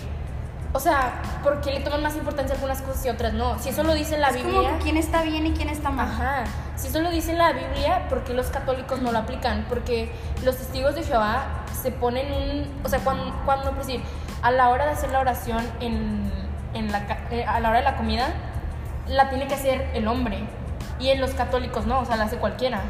O 0.73 0.79
sea, 0.79 1.21
¿por 1.43 1.61
qué 1.61 1.71
le 1.71 1.79
toman 1.79 2.03
más 2.03 2.15
importancia 2.15 2.53
algunas 2.53 2.81
cosas 2.81 3.05
y 3.05 3.09
otras 3.09 3.33
no? 3.33 3.57
Si 3.57 3.69
eso 3.69 3.83
lo 3.83 3.93
dice 3.93 4.17
la 4.17 4.29
es 4.29 4.37
como 4.37 4.59
Biblia... 4.59 4.77
que 4.77 4.83
quién 4.83 4.97
está 4.97 5.23
bien 5.23 5.47
y 5.47 5.53
quién 5.53 5.69
está 5.69 5.89
mal. 5.89 6.07
Ajá. 6.07 6.43
Si 6.75 6.87
eso 6.87 6.99
lo 7.01 7.09
dice 7.09 7.33
la 7.33 7.53
Biblia, 7.53 8.07
¿por 8.09 8.23
qué 8.23 8.33
los 8.33 8.47
católicos 8.47 9.01
no 9.01 9.11
lo 9.11 9.19
aplican? 9.19 9.65
Porque 9.69 10.11
los 10.43 10.57
testigos 10.57 10.93
de 10.93 11.03
Jehová 11.03 11.63
se 11.81 11.91
ponen 11.91 12.31
un... 12.31 12.67
O 12.83 12.89
sea, 12.89 12.99
cuando, 12.99 13.33
cuando 13.45 13.71
por 13.71 13.79
decir, 13.79 14.01
a 14.47 14.51
la 14.51 14.69
hora 14.69 14.85
de 14.85 14.91
hacer 14.91 15.11
la 15.11 15.19
oración 15.19 15.61
en, 15.81 16.31
en 16.73 16.89
la, 16.91 17.05
eh, 17.31 17.43
a 17.45 17.59
la 17.59 17.69
hora 17.69 17.79
de 17.79 17.83
la 17.83 17.97
comida, 17.97 18.29
la 19.05 19.29
tiene 19.29 19.45
que 19.47 19.55
hacer 19.55 19.89
el 19.93 20.07
hombre. 20.07 20.39
Y 21.01 21.09
en 21.09 21.19
los 21.19 21.31
católicos 21.31 21.85
no, 21.85 21.99
o 21.99 22.05
sea, 22.05 22.15
la 22.15 22.23
hace 22.23 22.37
cualquiera. 22.37 22.81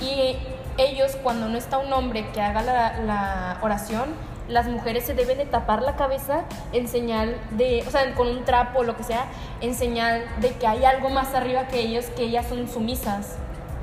Y 0.00 0.38
ellos, 0.78 1.16
cuando 1.22 1.48
no 1.48 1.58
está 1.58 1.76
un 1.76 1.92
hombre 1.92 2.26
que 2.32 2.40
haga 2.40 2.62
la, 2.62 2.98
la 3.00 3.58
oración, 3.60 4.14
las 4.48 4.66
mujeres 4.66 5.04
se 5.04 5.12
deben 5.12 5.36
de 5.36 5.44
tapar 5.44 5.82
la 5.82 5.94
cabeza 5.94 6.44
en 6.72 6.88
señal 6.88 7.36
de, 7.50 7.84
o 7.86 7.90
sea, 7.90 8.14
con 8.14 8.28
un 8.28 8.44
trapo 8.44 8.80
o 8.80 8.84
lo 8.84 8.96
que 8.96 9.02
sea, 9.02 9.26
en 9.60 9.74
señal 9.74 10.24
de 10.40 10.52
que 10.52 10.66
hay 10.66 10.86
algo 10.86 11.10
más 11.10 11.34
arriba 11.34 11.68
que 11.68 11.80
ellos, 11.80 12.06
que 12.16 12.22
ellas 12.24 12.46
son 12.48 12.66
sumisas. 12.66 13.36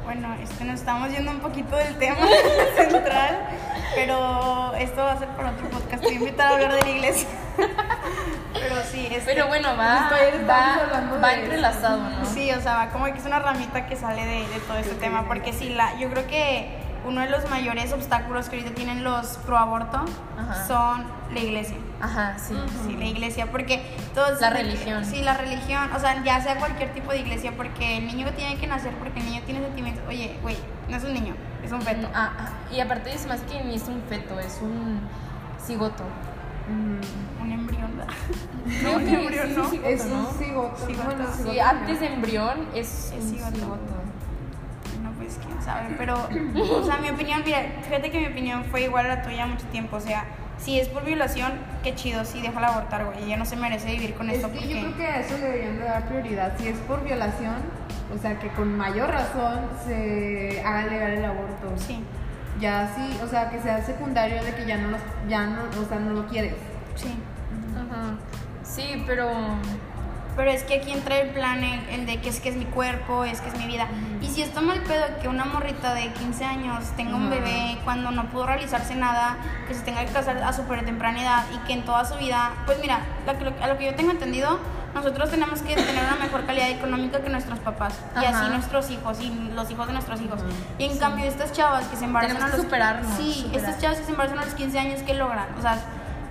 Bueno, 0.03 0.33
este, 0.41 0.65
nos 0.65 0.79
estamos 0.79 1.11
yendo 1.11 1.31
un 1.31 1.39
poquito 1.39 1.75
del 1.75 1.95
tema 1.97 2.27
central, 2.75 3.39
pero 3.95 4.73
esto 4.75 5.03
va 5.03 5.13
a 5.13 5.19
ser 5.19 5.27
para 5.29 5.51
otro 5.51 5.69
podcast. 5.69 6.03
Estoy 6.03 6.15
invitada 6.15 6.49
a 6.49 6.53
hablar 6.53 6.73
de 6.73 6.81
la 6.81 6.89
iglesia. 6.89 7.27
Pero 8.53 8.75
sí, 8.83 9.07
este, 9.09 9.33
Pero 9.33 9.47
bueno, 9.47 9.69
va, 9.77 10.07
ayer 10.07 10.47
va, 10.47 11.19
va 11.21 11.33
entrelazado, 11.33 11.97
¿no? 11.97 12.25
Sí, 12.25 12.51
o 12.51 12.61
sea, 12.61 12.75
va 12.75 12.89
como 12.89 13.05
que 13.05 13.17
es 13.17 13.25
una 13.25 13.39
ramita 13.39 13.87
que 13.87 13.95
sale 13.95 14.25
de, 14.25 14.47
de 14.47 14.59
todo 14.67 14.77
este 14.77 14.95
tema, 14.95 15.25
porque 15.25 15.51
sí, 15.51 15.69
la, 15.69 15.97
yo 15.97 16.09
creo 16.09 16.27
que 16.27 16.69
uno 17.05 17.21
de 17.21 17.29
los 17.29 17.49
mayores 17.49 17.91
obstáculos 17.93 18.49
que 18.49 18.57
ahorita 18.57 18.75
tienen 18.75 19.03
los 19.03 19.37
pro 19.45 19.57
aborto 19.57 20.05
Ajá. 20.37 20.67
son 20.67 21.05
la 21.33 21.39
iglesia. 21.39 21.77
Ajá, 22.01 22.37
sí. 22.37 22.55
Sí, 22.85 22.95
la 22.97 23.05
iglesia, 23.05 23.51
porque 23.51 23.81
todos... 24.15 24.41
La 24.41 24.49
religión. 24.49 25.05
Sí, 25.05 25.21
la 25.21 25.35
religión, 25.35 25.89
o 25.95 25.99
sea, 25.99 26.23
ya 26.23 26.41
sea 26.41 26.55
cualquier 26.57 26.93
tipo 26.93 27.11
de 27.11 27.19
iglesia, 27.19 27.51
porque 27.55 27.97
el 27.97 28.07
niño 28.07 28.27
tiene 28.35 28.57
que 28.57 28.67
nacer, 28.67 28.91
porque 28.95 29.19
el 29.19 29.25
niño 29.25 29.41
tiene 29.45 29.61
sentimientos. 29.61 30.03
Oye, 30.07 30.35
güey, 30.41 30.57
no 30.89 30.97
es 30.97 31.03
un 31.03 31.13
niño, 31.13 31.35
es 31.63 31.71
un 31.71 31.81
feto. 31.81 32.07
Ah, 32.13 32.31
ah, 32.39 32.49
y 32.73 32.79
aparte 32.79 33.13
es 33.13 33.25
más 33.27 33.41
que 33.41 33.63
ni 33.63 33.75
es 33.75 33.83
un 33.87 34.01
feto, 34.09 34.39
es 34.39 34.59
un 34.61 34.99
cigoto. 35.65 36.03
Mm, 36.67 37.41
Un 37.43 37.51
embrión, 37.51 37.97
¿verdad? 37.97 38.13
Creo 38.79 38.95
un 38.97 39.07
embrión, 39.07 39.47
sí, 39.69 39.79
¿no? 39.81 39.87
es 39.87 40.05
¿no? 40.05 40.19
un 40.29 40.33
cigoto. 40.37 40.85
Cigoto. 40.87 41.05
Bueno, 41.05 41.25
Sí, 41.35 41.43
cigoto, 41.43 41.61
antes 41.63 41.99
de 41.99 42.09
¿no? 42.09 42.15
embrión 42.15 42.67
es, 42.75 43.11
Es 43.11 43.23
un 43.23 43.29
cigoto. 43.29 43.55
cigoto. 43.55 43.93
No, 45.03 45.11
pues 45.13 45.39
quién 45.45 45.61
sabe, 45.61 45.95
pero, 45.97 46.15
o 46.15 46.83
sea, 46.85 46.97
mi 46.97 47.09
opinión, 47.09 47.41
mira, 47.45 47.59
fíjate 47.83 48.11
que 48.11 48.19
mi 48.19 48.27
opinión 48.27 48.63
fue 48.65 48.83
igual 48.83 49.05
a 49.05 49.15
la 49.15 49.21
tuya 49.23 49.45
mucho 49.47 49.65
tiempo, 49.67 49.97
o 49.97 49.99
sea, 50.01 50.25
si 50.61 50.79
es 50.79 50.87
por 50.87 51.03
violación, 51.03 51.51
qué 51.83 51.93
chido, 51.95 52.23
sí, 52.23 52.41
déjala 52.41 52.67
abortar, 52.67 53.05
güey, 53.05 53.23
ella 53.25 53.35
no 53.37 53.45
se 53.45 53.55
merece 53.55 53.87
vivir 53.91 54.13
con 54.13 54.29
Es 54.29 54.37
esto 54.37 54.49
que 54.51 54.59
porque... 54.59 54.73
yo 54.73 54.79
creo 54.81 54.97
que 54.97 55.05
a 55.05 55.19
eso 55.19 55.37
le 55.37 55.43
deberían 55.43 55.77
de 55.79 55.83
dar 55.85 56.07
prioridad. 56.07 56.53
Si 56.57 56.67
es 56.67 56.77
por 56.79 57.03
violación, 57.03 57.55
o 58.15 58.17
sea, 58.21 58.37
que 58.39 58.47
con 58.49 58.77
mayor 58.77 59.09
razón 59.09 59.59
se 59.85 60.61
haga 60.65 60.85
legal 60.87 61.11
el 61.11 61.25
aborto. 61.25 61.73
Sí, 61.77 62.03
Ya 62.59 62.91
sí, 62.95 63.17
o 63.23 63.27
sea, 63.27 63.49
que 63.49 63.59
sea 63.59 63.83
secundario 63.83 64.43
de 64.43 64.53
que 64.53 64.65
ya 64.67 64.77
no, 64.77 64.89
los, 64.91 65.01
ya 65.27 65.45
no, 65.47 65.63
o 65.63 65.85
sea, 65.89 65.99
no 65.99 66.11
lo 66.13 66.27
quieres. 66.27 66.53
sí. 66.95 67.15
Ajá. 67.75 68.15
Sí, 68.63 69.03
pero 69.05 69.27
Pero 70.35 70.49
es 70.49 70.63
que 70.63 70.75
aquí 70.75 70.91
entra 70.91 71.17
el 71.17 71.31
plan, 71.31 71.61
el, 71.63 71.89
el 71.89 72.05
de 72.05 72.21
que 72.21 72.29
es 72.29 72.39
que 72.39 72.49
es 72.49 72.55
mi 72.55 72.63
cuerpo, 72.65 73.25
es 73.25 73.41
que 73.41 73.49
es 73.49 73.57
mi 73.57 73.67
vida. 73.67 73.87
Y 74.21 74.27
si 74.27 74.41
está 74.41 74.61
mal 74.61 74.81
pedo 74.83 75.03
que 75.21 75.27
una 75.27 75.43
morrita 75.45 75.93
de 75.93 76.07
15 76.13 76.45
años 76.45 76.85
tenga 76.95 77.15
un 77.15 77.29
bebé 77.29 77.77
cuando 77.83 78.11
no 78.11 78.25
pudo 78.29 78.45
realizarse 78.45 78.95
nada, 78.95 79.35
que 79.67 79.73
se 79.73 79.81
tenga 79.81 80.05
que 80.05 80.11
casar 80.13 80.37
a 80.41 80.53
súper 80.53 80.85
temprana 80.85 81.21
edad 81.21 81.43
y 81.53 81.57
que 81.67 81.73
en 81.73 81.83
toda 81.83 82.05
su 82.05 82.15
vida, 82.15 82.51
pues 82.65 82.79
mira, 82.79 82.99
lo 83.27 83.37
que- 83.37 83.43
lo- 83.45 83.63
a 83.63 83.67
lo 83.67 83.77
que 83.77 83.85
yo 83.87 83.95
tengo 83.95 84.11
entendido, 84.11 84.57
nosotros 84.95 85.29
tenemos 85.29 85.61
que 85.61 85.75
tener 85.75 86.03
una 86.05 86.15
mejor 86.17 86.45
calidad 86.45 86.69
económica 86.69 87.21
que 87.21 87.29
nuestros 87.29 87.59
papás 87.59 87.93
y 88.21 88.25
así 88.25 88.47
nuestros 88.49 88.89
hijos 88.89 89.19
y 89.21 89.29
los 89.53 89.69
hijos 89.69 89.87
de 89.87 89.93
nuestros 89.93 90.21
hijos. 90.21 90.39
Y 90.77 90.85
en 90.85 90.97
cambio 90.97 91.25
estas 91.25 91.51
chavas 91.51 91.85
que 91.87 91.95
se 91.97 92.05
embarazan 92.05 92.37
a 92.41 92.45
que 92.45 92.51
los 92.57 92.61
superarnos, 92.61 93.17
Sí, 93.17 93.33
superar. 93.33 93.55
estas 93.59 93.81
chavas 93.81 93.97
que 93.99 94.05
se 94.05 94.11
embarazan 94.11 94.39
a 94.39 94.45
los 94.45 94.53
15 94.53 94.79
años 94.79 95.01
¿qué 95.05 95.13
logran? 95.13 95.47
O 95.57 95.61
sea, 95.61 95.77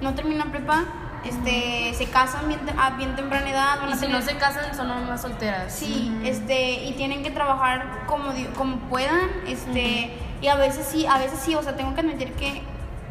no 0.01 0.15
terminan 0.15 0.51
prepa, 0.51 0.85
este, 1.25 1.93
se 1.95 2.07
casan 2.11 2.49
bien, 2.49 2.61
a 2.79 2.91
bien 2.91 3.15
temprana 3.17 3.49
edad, 3.51 3.81
van 3.81 3.91
Y 3.91 3.93
a 3.93 3.97
si 3.97 4.03
tener- 4.07 4.17
no 4.21 4.23
se 4.25 4.37
casan, 4.37 4.75
son 4.75 4.89
mamás 4.89 5.23
solteras. 5.23 5.73
Sí, 5.73 6.13
este, 6.25 6.85
y 6.85 6.93
tienen 6.93 7.23
que 7.23 7.31
trabajar 7.31 8.05
como, 8.07 8.33
como 8.57 8.77
puedan, 8.89 9.31
este, 9.47 10.17
y 10.41 10.49
a 10.49 10.55
veces 10.57 10.87
sí, 10.87 11.07
a 11.07 11.19
veces 11.19 11.39
sí, 11.41 11.55
o 11.55 11.63
sea, 11.63 11.77
tengo 11.77 11.95
que 11.95 12.01
admitir 12.01 12.33
que 12.35 12.63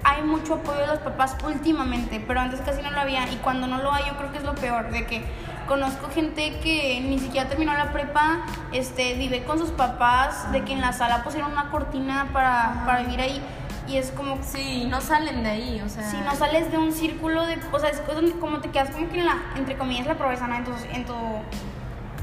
hay 0.03 0.21
mucho 0.23 0.55
apoyo 0.55 0.79
de 0.79 0.87
los 0.87 0.99
papás 0.99 1.35
últimamente, 1.45 2.23
pero 2.25 2.39
antes 2.39 2.61
casi 2.61 2.81
no 2.81 2.89
lo 2.91 2.99
había, 3.01 3.29
y 3.31 3.35
cuando 3.37 3.67
no 3.67 3.77
lo 3.79 3.93
hay 3.93 4.05
yo 4.07 4.15
creo 4.17 4.31
que 4.31 4.37
es 4.37 4.43
lo 4.43 4.55
peor, 4.55 4.89
de 4.91 5.05
que 5.05 5.23
conozco 5.67 6.09
gente 6.09 6.57
que 6.63 6.99
ni 7.01 7.19
siquiera 7.19 7.47
terminó 7.47 7.73
la 7.73 7.91
prepa, 7.91 8.39
este, 8.71 9.13
vive 9.15 9.43
con 9.43 9.59
sus 9.59 9.69
papás, 9.69 10.51
de 10.51 10.63
que 10.63 10.73
en 10.73 10.81
la 10.81 10.93
sala 10.93 11.23
pusieron 11.23 11.51
una 11.51 11.69
cortina 11.69 12.29
para, 12.33 12.83
para 12.85 13.01
vivir 13.01 13.21
ahí, 13.21 13.41
y 13.89 13.97
es 13.97 14.11
como, 14.11 14.37
Sí, 14.43 14.85
no 14.89 15.01
salen 15.01 15.43
de 15.43 15.49
ahí, 15.49 15.81
o 15.83 15.89
sea. 15.89 16.09
si 16.09 16.17
no 16.17 16.35
sales 16.35 16.71
de 16.71 16.77
un 16.77 16.91
círculo 16.91 17.45
de, 17.45 17.57
o 17.71 17.79
sea, 17.79 17.89
es 17.89 18.01
como 18.39 18.59
te 18.59 18.69
quedas 18.69 18.91
como 18.91 19.09
que 19.09 19.19
en 19.19 19.25
la, 19.25 19.37
entre 19.55 19.77
comillas, 19.77 20.05
la 20.05 20.15
pobreza, 20.15 20.47
¿no? 20.47 20.55
En 20.55 20.63
tu, 20.63 20.71
en 20.93 21.05
tu, 21.05 21.15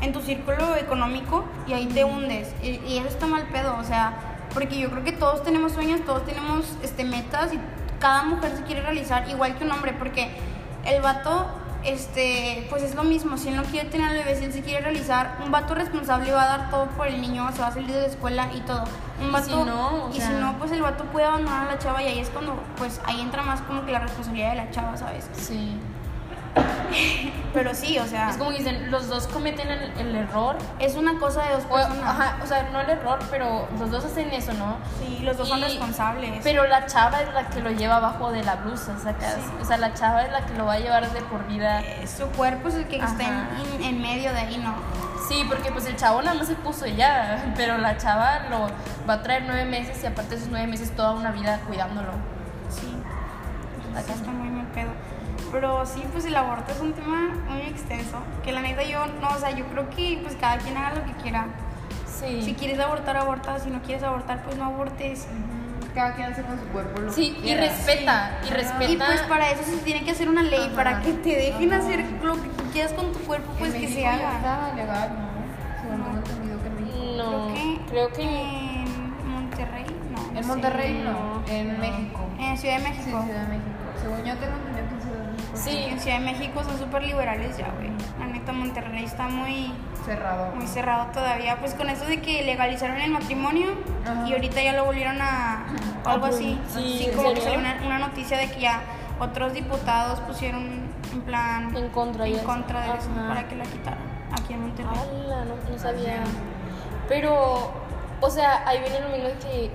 en 0.00 0.12
tu 0.12 0.20
círculo 0.20 0.76
económico 0.76 1.44
y 1.66 1.73
ahí 1.73 1.87
te 1.87 2.04
hundes. 2.04 2.54
Y, 2.62 2.80
y 2.87 2.99
eso 2.99 3.08
está 3.08 3.26
mal 3.26 3.42
pedo, 3.49 3.76
o 3.78 3.85
sea, 3.85 4.12
porque 4.54 4.78
yo 4.78 4.90
creo 4.90 5.04
que 5.04 5.12
todos 5.12 5.42
tenemos 5.42 5.73
sueños, 5.73 6.00
todos 6.06 6.25
tenemos 6.25 6.64
este, 6.82 7.04
metas 7.04 7.52
y 7.52 7.61
cada 7.99 8.23
mujer 8.23 8.56
se 8.56 8.62
quiere 8.62 8.82
realizar 8.82 9.28
igual 9.28 9.56
que 9.56 9.64
un 9.64 9.73
hombre, 9.73 9.92
porque 9.92 10.30
el 10.85 11.02
vato, 11.02 11.46
este, 11.87 12.66
pues 12.69 12.83
es 12.83 12.95
lo 12.95 13.05
mismo, 13.05 13.37
si 13.38 13.49
él 13.49 13.57
no 13.57 13.62
quiere 13.64 13.88
tener 13.88 14.09
al 14.09 14.16
bebé, 14.16 14.37
si 14.37 14.45
él 14.45 14.52
se 14.52 14.62
quiere 14.62 14.81
realizar, 14.81 15.38
un 15.45 15.50
vato 15.50 15.75
responsable 15.75 16.33
va 16.33 16.43
a 16.43 16.59
dar 16.59 16.71
todo 16.71 16.87
por 16.90 17.07
el 17.07 17.21
niño, 17.21 17.50
se 17.52 17.61
va 17.61 17.69
a 17.69 17.73
salir 17.73 17.90
de 17.93 18.00
la 18.00 18.07
escuela 18.07 18.49
y 18.55 18.61
todo. 18.61 18.85
Un 19.21 19.28
Y 19.28 19.33
vato, 19.33 19.47
si 19.47 19.55
no, 19.55 20.05
o 20.07 20.11
y 20.11 20.21
si 20.21 20.33
no, 20.33 20.59
pues 20.59 20.73
el 20.73 20.83
vato 20.83 21.05
puede 21.05 21.26
abandonar 21.26 21.69
a 21.69 21.73
la 21.73 21.78
chava 21.78 22.02
y 22.02 22.07
ahí 22.07 22.19
es 22.19 22.31
cuando, 22.31 22.55
pues 22.76 23.00
ahí 23.05 23.21
entra 23.21 23.43
más 23.43 23.61
como 23.62 23.85
que 23.87 23.93
la 23.93 24.00
responsabilidad 24.00 24.50
de 24.50 24.57
la 24.57 24.71
chava, 24.71 24.97
¿sabes? 24.97 25.28
Sí. 25.33 25.78
Pero 27.52 27.75
sí, 27.75 27.98
o 27.98 28.06
sea, 28.06 28.28
Es 28.30 28.36
como 28.36 28.50
dicen, 28.50 28.90
los 28.90 29.08
dos 29.08 29.26
cometen 29.28 29.70
el, 29.70 29.90
el 29.98 30.14
error. 30.16 30.56
es 30.78 30.94
una 30.94 31.18
cosa 31.18 31.42
de 31.44 31.54
dos 31.54 31.64
O, 31.70 31.75
personas. 31.75 32.02
ajá, 32.04 32.36
o 32.42 32.46
sea, 32.46 32.68
no 32.70 32.80
el 32.80 32.90
error, 32.90 33.18
pero 33.30 33.66
los 33.78 33.90
dos 33.90 34.04
hacen 34.04 34.30
eso, 34.30 34.52
¿no? 34.54 34.76
Sí, 35.00 35.20
los 35.22 35.38
dos 35.38 35.48
son 35.48 35.60
Y- 35.60 35.62
responsables. 35.62 36.40
Pero 36.44 36.66
la 36.66 36.84
chava 36.86 37.22
es 37.22 37.32
la 37.32 37.44
que 37.48 37.60
lo 37.62 37.70
lleva 37.70 37.96
abajo 37.96 38.30
de 38.30 38.42
la 38.44 38.56
blusa, 38.56 38.98
¿sacas? 38.98 39.34
Sí. 39.36 39.40
O 39.62 39.64
sea, 39.64 39.78
la 39.78 39.94
chava 39.94 40.22
es 40.22 40.32
la 40.32 40.44
que 40.44 40.52
lo 40.54 40.66
va 40.66 40.75
a 40.75 40.78
llevar 40.80 41.10
de 41.10 41.20
por 41.22 41.46
vida. 41.46 41.80
Eh, 41.80 42.06
su 42.06 42.26
cuerpo 42.28 42.68
es 42.68 42.75
el 42.75 42.88
que 42.88 42.96
está 42.96 43.25
Ajá. 43.25 43.48
en, 43.78 43.84
en 43.84 44.02
medio 44.02 44.32
de 44.34 44.38
ahí, 44.38 44.58
¿no? 44.58 44.75
Sí, 45.28 45.42
porque 45.48 45.72
pues 45.72 45.86
el 45.86 45.96
chavo 45.96 46.20
nada 46.22 46.36
más 46.36 46.46
se 46.48 46.54
puso 46.56 46.86
ya, 46.86 47.52
pero 47.56 47.78
la 47.78 47.96
chava 47.96 48.40
lo 48.50 48.68
va 49.08 49.14
a 49.14 49.22
traer 49.22 49.44
nueve 49.46 49.64
meses 49.64 50.02
y 50.04 50.06
aparte 50.06 50.30
de 50.30 50.36
esos 50.36 50.50
nueve 50.50 50.66
meses 50.66 50.94
toda 50.94 51.12
una 51.12 51.30
vida 51.32 51.58
cuidándolo. 51.66 52.12
Sí. 52.68 52.94
Está 53.96 54.12
Sí, 54.12 54.20
está 54.20 54.30
muy 54.30 54.50
mal 54.50 54.66
pedo. 54.66 54.86
Pero 55.53 55.87
sí, 55.87 56.03
pues 56.12 56.25
el 56.25 56.37
aborto 56.37 56.73
es 56.73 56.81
un 56.81 56.93
tema 56.93 57.31
muy 57.49 57.61
extenso. 57.62 58.19
Que 58.45 58.53
la 58.53 58.61
neta 58.62 58.83
yo, 58.83 59.07
no, 59.21 59.29
o 59.29 59.38
sea, 59.38 59.50
yo 59.53 59.65
creo 59.67 59.88
que 59.91 60.19
pues 60.23 60.37
cada 60.37 60.59
quien 60.59 60.76
haga 60.76 60.95
lo 60.97 61.05
que 61.05 61.12
quiera. 61.23 61.47
Sí. 62.07 62.43
Si 62.43 62.55
quieres 62.55 62.79
abortar, 62.81 63.17
aborta. 63.17 63.59
Si 63.61 63.71
no 63.71 63.81
quieres 63.83 64.03
abortar, 64.03 64.43
pues 64.43 64.57
no 64.57 64.65
abortes. 64.67 65.26
Cada 65.95 66.15
quien 66.15 66.31
hace 66.33 66.43
con 66.43 66.59
su 66.59 66.67
cuerpo 66.67 67.00
lo 67.00 67.12
Sí, 67.12 67.33
que 67.33 67.38
y 67.38 67.43
quiera. 67.43 67.61
respeta, 67.62 68.38
y 68.43 68.47
Ajá. 68.49 68.55
respeta. 68.55 68.91
Y 68.93 68.97
pues 68.97 69.21
para 69.23 69.50
eso 69.50 69.62
se 69.62 69.76
tiene 69.79 70.05
que 70.05 70.11
hacer 70.11 70.29
una 70.29 70.43
ley, 70.43 70.67
Ajá. 70.67 70.75
para 70.76 71.00
que 71.00 71.12
te 71.15 71.31
dejen 71.37 71.73
Ajá. 71.73 71.83
hacer 71.83 72.05
lo 72.23 72.35
que 72.35 72.49
quieras 72.73 72.93
con 72.93 73.12
tu 73.12 73.19
cuerpo, 73.21 73.50
pues 73.59 73.73
En 73.75 73.81
que 73.81 73.87
México 73.87 74.00
se 74.03 74.07
haga. 74.07 74.37
está 74.37 74.73
legal, 74.75 75.11
¿no? 75.17 75.26
Según 75.81 76.03
tengo 76.03 76.17
entendido 76.19 76.61
que 76.61 76.67
en 76.69 76.85
México. 76.85 77.15
No, 77.17 77.47
Creo 77.55 77.55
que, 77.55 77.91
creo 77.91 78.12
que 78.12 78.23
en 78.25 79.26
Monterrey, 79.31 79.87
no. 80.11 80.33
no 80.33 80.38
En. 80.41 80.47
Monterrey 80.47 81.03
no, 81.03 81.12
no, 81.12 81.43
en 81.49 81.73
no. 81.73 81.79
México. 81.79 82.21
En 82.41 82.59
Ciudad 82.59 82.76
de 82.79 82.83
Sí, 82.83 82.88
México. 82.91 83.23
Ciudad 83.25 83.41
de 83.43 83.49
México. 83.49 83.71
Según 84.03 84.19
yo 84.19 84.35
tengo 84.37 84.57
entendido 84.57 84.86
Sí. 85.56 85.84
En 85.90 85.98
Ciudad 86.00 86.18
de 86.18 86.25
México 86.25 86.62
son 86.64 86.78
súper 86.78 87.02
liberales 87.02 87.56
ya, 87.56 87.68
güey. 87.70 87.90
La 88.18 88.26
neta, 88.26 88.52
Monterrey 88.52 89.04
está 89.04 89.28
muy, 89.28 89.72
Cerrado. 90.04 90.54
muy 90.54 90.66
cerrado 90.66 91.06
todavía. 91.12 91.56
Pues 91.58 91.75
con 91.75 91.88
eso 91.90 92.04
de 92.04 92.20
que 92.20 92.42
legalizaron 92.44 92.96
el 92.98 93.10
matrimonio 93.10 93.68
Ajá. 94.04 94.28
y 94.28 94.32
ahorita 94.32 94.62
ya 94.62 94.72
lo 94.75 94.84
volvieron 94.84 95.18
a. 95.20 95.66
o 96.04 96.08
algo 96.08 96.26
así. 96.26 96.58
Sí, 96.68 97.06
¿en 97.10 97.16
como 97.16 97.32
que 97.34 97.40
salió 97.40 97.58
una, 97.58 97.78
una 97.84 97.98
noticia 97.98 98.38
de 98.38 98.50
que 98.50 98.60
ya 98.60 98.80
otros 99.18 99.52
diputados 99.54 100.20
pusieron 100.20 100.86
en 101.12 101.20
plan. 101.22 101.75
En 101.76 101.88
contra, 101.88 102.26
en 102.26 102.34
ya. 102.36 102.42
contra 102.44 102.80
de 102.80 102.98
eso 102.98 103.08
Ajá. 103.16 103.28
para 103.28 103.48
que 103.48 103.56
la 103.56 103.64
quitaran 103.64 103.98
aquí 104.32 104.52
en 104.52 104.60
Monterrey. 104.62 104.98
Ala, 105.25 105.44
no, 105.44 105.54
no 105.72 105.78
sabía. 105.78 106.20
Pero, 107.08 107.72
o 108.20 108.30
sea, 108.30 108.66
ahí 108.66 108.80
viene 108.80 109.00
lo 109.00 109.08
mismo 109.08 109.28
que 109.40 109.70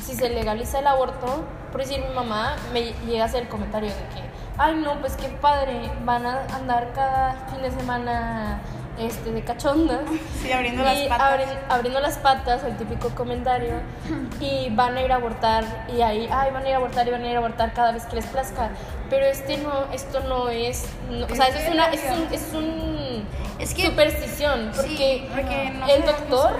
si 0.00 0.14
se 0.14 0.28
legaliza 0.28 0.78
el 0.78 0.86
aborto, 0.86 1.44
por 1.72 1.80
decir 1.80 2.00
mi 2.00 2.14
mamá, 2.14 2.56
me 2.72 2.92
llega 3.06 3.24
a 3.24 3.26
hacer 3.26 3.42
el 3.42 3.48
comentario 3.48 3.88
de 3.90 3.96
que, 3.96 4.22
ay 4.58 4.74
no, 4.76 5.00
pues 5.00 5.14
qué 5.16 5.28
padre, 5.28 5.90
van 6.04 6.24
a 6.26 6.42
andar 6.54 6.92
cada 6.94 7.34
fin 7.50 7.62
de 7.62 7.70
semana 7.70 8.60
este, 8.98 9.30
de 9.30 9.42
cachonda. 9.44 10.00
Sí, 10.40 10.50
abriendo 10.52 10.82
y 10.82 10.84
las 10.86 10.98
patas. 11.18 11.32
abri- 11.40 11.58
abriendo 11.68 12.00
las 12.00 12.16
patas, 12.18 12.64
el 12.64 12.76
típico 12.78 13.10
comentario, 13.10 13.74
y 14.40 14.70
van 14.70 14.96
a 14.96 15.02
ir 15.02 15.12
a 15.12 15.16
abortar, 15.16 15.64
y 15.94 16.00
ahí, 16.00 16.28
ay, 16.32 16.50
van 16.50 16.64
a 16.64 16.68
ir 16.68 16.74
a 16.74 16.78
abortar 16.78 17.06
y 17.06 17.10
van 17.10 17.22
a 17.22 17.28
ir 17.28 17.34
a 17.34 17.38
abortar 17.38 17.72
cada 17.74 17.92
vez 17.92 18.04
que 18.06 18.16
les 18.16 18.26
plazca. 18.26 18.70
Pero 19.10 19.26
este 19.26 19.58
no, 19.58 19.84
esto 19.92 20.20
no 20.20 20.48
es, 20.48 20.86
no- 21.10 21.26
o 21.26 21.34
sea, 21.34 21.48
eso 21.48 21.58
es 21.58 21.68
una, 21.70 21.86
es 21.88 22.02
un, 22.10 22.32
es 22.34 22.54
un 22.54 23.26
Es 23.58 23.74
que- 23.74 23.86
superstición, 23.86 24.70
porque, 24.74 24.88
Sí, 24.96 25.28
porque 25.30 25.70
no 25.78 25.86
el 25.88 26.04
doctor, 26.04 26.56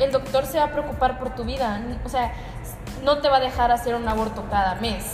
el 0.00 0.12
doctor 0.12 0.44
se 0.46 0.58
va 0.58 0.64
a 0.64 0.70
preocupar 0.72 1.18
por 1.20 1.34
tu 1.36 1.44
vida, 1.44 1.80
o 2.04 2.08
sea, 2.08 2.32
no 3.04 3.18
te 3.18 3.28
va 3.28 3.36
a 3.36 3.40
dejar 3.40 3.70
hacer 3.70 3.94
un 3.94 4.08
aborto 4.08 4.44
cada 4.50 4.74
mes, 4.76 5.04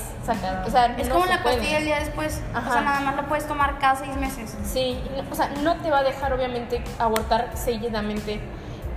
o 0.66 0.70
sea, 0.70 0.94
Es 0.98 1.08
no 1.08 1.14
como 1.14 1.26
se 1.26 1.32
la 1.34 1.42
puede. 1.42 1.56
pastilla 1.56 1.78
el 1.78 1.84
día 1.84 1.98
después. 2.00 2.40
O 2.56 2.72
sea, 2.72 2.80
nada 2.82 3.00
más 3.00 3.16
la 3.16 3.22
puedes 3.26 3.46
tomar 3.46 3.78
cada 3.78 3.96
seis 3.96 4.16
meses. 4.16 4.56
Sí, 4.64 4.98
o 5.30 5.34
sea, 5.34 5.48
no 5.62 5.76
te 5.78 5.90
va 5.90 5.98
a 5.98 6.02
dejar 6.02 6.32
obviamente 6.32 6.82
abortar 6.98 7.50
seguidamente. 7.54 8.40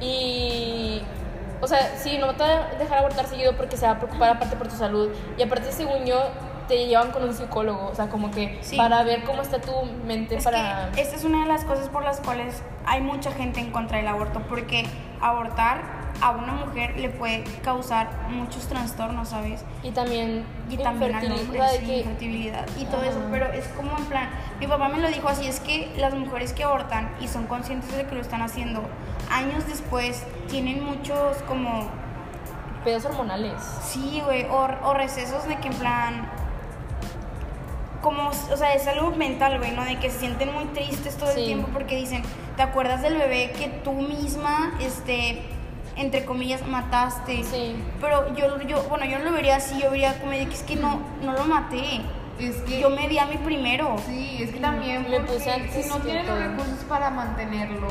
Y, 0.01 1.01
o 1.61 1.67
sea, 1.67 1.95
sí, 1.97 2.17
no 2.17 2.33
te 2.35 2.43
va 2.43 2.49
a 2.73 2.75
dejar 2.77 2.99
abortar 2.99 3.25
seguido 3.25 3.55
porque 3.55 3.77
se 3.77 3.85
va 3.85 3.93
a 3.93 3.97
preocupar 3.99 4.29
aparte 4.31 4.55
por 4.55 4.67
tu 4.67 4.75
salud. 4.75 5.09
Y 5.37 5.43
aparte, 5.43 5.71
según 5.71 6.05
yo, 6.05 6.21
te 6.67 6.87
llevan 6.87 7.11
con 7.11 7.23
un 7.23 7.33
psicólogo, 7.33 7.87
o 7.87 7.95
sea, 7.95 8.07
como 8.07 8.31
que 8.31 8.57
Sí. 8.61 8.75
para 8.75 9.03
ver 9.03 9.23
cómo 9.23 9.41
está 9.41 9.59
tu 9.61 9.71
mente 10.05 10.37
Es 10.37 10.43
para... 10.43 10.89
que 10.93 11.01
esta 11.01 11.15
es 11.15 11.23
una 11.23 11.41
de 11.43 11.47
las 11.47 11.63
cosas 11.63 11.89
por 11.89 12.03
las 12.03 12.19
cuales 12.21 12.61
hay 12.85 13.01
mucha 13.01 13.31
gente 13.31 13.59
en 13.59 13.71
contra 13.71 13.97
del 13.97 14.07
aborto, 14.07 14.41
porque 14.49 14.85
abortar 15.21 15.94
a 16.21 16.31
una 16.31 16.53
mujer 16.53 16.97
le 16.97 17.09
puede 17.09 17.43
causar 17.63 18.09
muchos 18.29 18.67
trastornos, 18.67 19.29
¿sabes? 19.29 19.63
Y 19.83 19.91
también 19.91 20.45
Y 20.69 20.77
también 20.77 21.13
al 21.15 21.31
hombre, 21.31 21.61
de 21.61 21.79
sí, 21.79 21.85
que- 21.85 21.97
infertilidad 21.99 22.65
y 22.79 22.85
todo 22.85 23.01
Ajá. 23.01 23.09
eso, 23.09 23.19
pero 23.31 23.45
es 23.51 23.65
como 23.69 23.97
en 23.97 24.05
plan, 24.05 24.29
mi 24.59 24.67
papá 24.67 24.87
me 24.89 24.99
lo 24.99 25.07
dijo 25.09 25.27
así, 25.27 25.47
es 25.47 25.59
que 25.59 25.93
las 25.97 26.13
mujeres 26.13 26.53
que 26.53 26.63
abortan 26.63 27.09
y 27.19 27.27
son 27.27 27.47
conscientes 27.47 27.95
de 27.95 28.05
que 28.05 28.15
lo 28.15 28.21
están 28.21 28.41
haciendo, 28.41 28.81
años 29.31 29.65
después 29.67 30.23
tienen 30.49 30.83
muchos 30.83 31.37
como 31.47 31.89
pedos 32.83 33.05
hormonales. 33.05 33.61
Sí, 33.83 34.21
güey, 34.23 34.45
o, 34.45 34.67
o 34.83 34.93
recesos 34.93 35.47
de 35.47 35.57
que 35.57 35.67
en 35.67 35.73
plan. 35.75 36.29
Como, 38.01 38.29
o 38.29 38.57
sea, 38.57 38.73
es 38.75 38.83
salud 38.83 39.15
mental, 39.15 39.57
güey, 39.57 39.71
¿no? 39.71 39.83
De 39.83 39.97
que 39.97 40.11
se 40.11 40.19
sienten 40.19 40.53
muy 40.53 40.65
tristes 40.65 41.17
todo 41.17 41.31
Sí. 41.31 41.39
el 41.39 41.45
tiempo 41.47 41.69
porque 41.73 41.95
dicen, 41.95 42.21
¿te 42.55 42.61
acuerdas 42.61 43.01
del 43.01 43.17
bebé 43.17 43.51
que 43.57 43.67
tú 43.83 43.93
misma, 43.93 44.73
este, 44.79 45.41
entre 45.95 46.25
comillas, 46.25 46.65
mataste? 46.67 47.43
Sí. 47.43 47.75
Pero 48.01 48.35
yo, 48.35 48.59
yo, 48.61 48.83
bueno, 48.83 49.05
yo 49.05 49.19
no 49.19 49.25
lo 49.25 49.31
vería 49.31 49.55
así, 49.57 49.79
yo 49.81 49.91
vería 49.91 50.19
como 50.19 50.31
de 50.31 50.45
que 50.47 50.53
es 50.53 50.63
que 50.63 50.75
no, 50.75 51.01
no 51.23 51.33
lo 51.33 51.45
maté. 51.45 52.01
Es 52.39 52.57
que. 52.57 52.81
Yo 52.81 52.89
me 52.89 53.07
di 53.07 53.17
a 53.17 53.25
mí 53.25 53.37
primero. 53.37 53.95
Sí, 54.05 54.39
es 54.43 54.51
que 54.51 54.59
también. 54.59 55.05
Puse 55.25 55.69
Si 55.83 55.87
no 55.89 55.95
que 55.97 56.01
tienen 56.03 56.27
los 56.27 56.37
recursos 56.37 56.83
para 56.89 57.09
mantenerlo, 57.09 57.87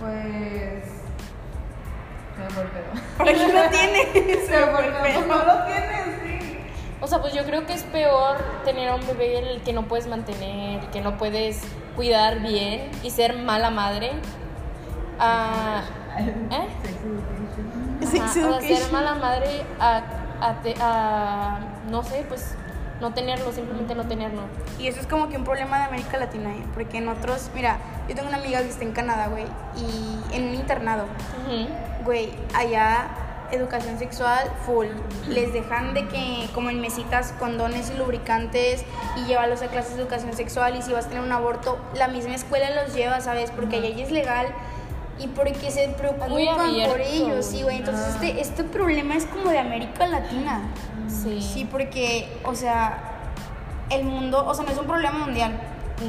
pues. 0.00 0.84
Se 2.34 2.40
me 2.42 2.50
fue 2.50 2.62
el 2.62 2.68
pedo. 2.70 2.84
¿Para 3.18 3.32
qué 3.32 3.52
lo 3.52 3.68
tienes? 3.70 4.46
Se 4.46 4.56
me 4.58 4.66
fue 4.72 4.86
el 4.86 4.92
pedo. 4.94 5.26
No 5.26 5.44
lo 5.44 5.64
tienes, 5.66 6.04
sí. 6.22 6.58
O 7.00 7.06
sea, 7.06 7.20
pues 7.20 7.34
yo 7.34 7.44
creo 7.44 7.66
que 7.66 7.74
es 7.74 7.82
peor 7.84 8.38
tener 8.64 8.88
a 8.88 8.94
un 8.94 9.06
bebé 9.06 9.38
el 9.38 9.60
que 9.60 9.72
no 9.74 9.82
puedes 9.82 10.06
mantener, 10.06 10.80
que 10.86 11.00
no 11.02 11.18
puedes 11.18 11.62
cuidar 11.94 12.40
bien 12.40 12.90
y 13.02 13.10
ser 13.10 13.36
mala 13.36 13.70
madre. 13.70 14.12
a- 15.18 15.82
¿Eh? 16.18 18.06
Sex 18.06 18.20
Ajá, 18.20 18.30
o 18.30 18.32
sea, 18.34 18.60
ser 18.60 18.70
education. 18.72 18.92
mala 18.92 19.14
madre 19.14 19.62
a, 19.80 20.02
a 20.40 20.54
te- 20.62 20.74
a- 20.80 21.58
no 21.90 22.02
sé, 22.02 22.24
pues, 22.28 22.54
no 23.00 23.12
tenerlo, 23.12 23.52
simplemente 23.52 23.94
no 23.94 24.04
tenerlo. 24.06 24.42
Y 24.78 24.86
eso 24.88 25.00
es 25.00 25.06
como 25.06 25.28
que 25.28 25.36
un 25.36 25.44
problema 25.44 25.78
de 25.78 25.84
América 25.84 26.16
Latina, 26.18 26.50
¿eh? 26.50 26.62
Porque 26.74 26.98
en 26.98 27.08
otros, 27.08 27.50
mira, 27.54 27.78
yo 28.08 28.14
tengo 28.14 28.28
una 28.28 28.38
amiga 28.38 28.60
que 28.60 28.68
está 28.68 28.84
en 28.84 28.92
Canadá, 28.92 29.28
güey, 29.28 29.44
y 29.76 30.34
en 30.34 30.48
un 30.48 30.54
internado, 30.54 31.06
güey, 32.04 32.30
allá 32.54 33.08
educación 33.50 33.98
sexual 33.98 34.48
full. 34.66 34.86
Les 35.28 35.52
dejan 35.52 35.94
de 35.94 36.08
que, 36.08 36.48
como 36.54 36.70
en 36.70 36.80
mesitas, 36.80 37.32
condones 37.38 37.90
y 37.90 37.98
lubricantes 37.98 38.84
y 39.16 39.24
llevarlos 39.26 39.62
a 39.62 39.66
clases 39.68 39.96
de 39.96 40.02
educación 40.02 40.32
sexual 40.34 40.74
y 40.76 40.82
si 40.82 40.92
vas 40.92 41.06
a 41.06 41.08
tener 41.08 41.22
un 41.22 41.30
aborto, 41.32 41.78
la 41.94 42.08
misma 42.08 42.34
escuela 42.34 42.70
los 42.82 42.94
lleva, 42.94 43.20
¿sabes? 43.20 43.50
Porque 43.50 43.76
allá 43.76 43.88
es 44.02 44.10
legal 44.10 44.46
y 45.18 45.28
porque 45.28 45.70
se 45.70 45.88
preocupan 45.90 46.28
por 46.30 47.00
ellos, 47.00 47.46
sí, 47.46 47.62
güey. 47.62 47.78
Entonces 47.78 48.04
Ah. 48.06 48.10
este, 48.14 48.40
este 48.40 48.64
problema 48.64 49.14
es 49.14 49.26
como 49.26 49.50
de 49.50 49.58
América 49.58 50.06
Latina. 50.06 50.62
Sí. 51.08 51.40
Sí, 51.40 51.64
porque, 51.70 52.28
o 52.44 52.54
sea, 52.54 52.98
el 53.90 54.04
mundo, 54.04 54.44
o 54.46 54.54
sea, 54.54 54.64
no 54.64 54.72
es 54.72 54.78
un 54.78 54.86
problema 54.86 55.18
mundial, 55.18 55.52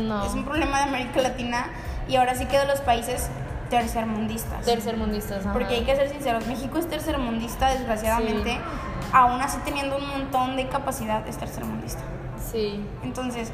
No. 0.08 0.26
es 0.26 0.34
un 0.34 0.44
problema 0.46 0.78
de 0.78 0.84
América 0.86 1.22
Latina 1.22 1.68
y 2.08 2.16
ahora 2.16 2.34
sí 2.36 2.46
que 2.46 2.58
de 2.58 2.66
los 2.66 2.82
países 2.82 3.30
tercermundistas. 3.70 4.64
Tercermundistas. 4.66 5.44
ajá. 5.46 5.54
Porque 5.54 5.76
hay 5.76 5.84
que 5.84 5.96
ser 5.96 6.10
sinceros, 6.10 6.48
México 6.48 6.78
es 6.78 6.88
tercermundista, 6.88 7.70
desgraciadamente, 7.72 8.58
aún 9.12 9.42
así 9.42 9.58
teniendo 9.66 9.98
un 9.98 10.08
montón 10.08 10.56
de 10.56 10.68
capacidad, 10.68 11.28
es 11.28 11.38
tercermundista. 11.38 12.02
Sí. 12.52 12.80
Entonces, 13.04 13.52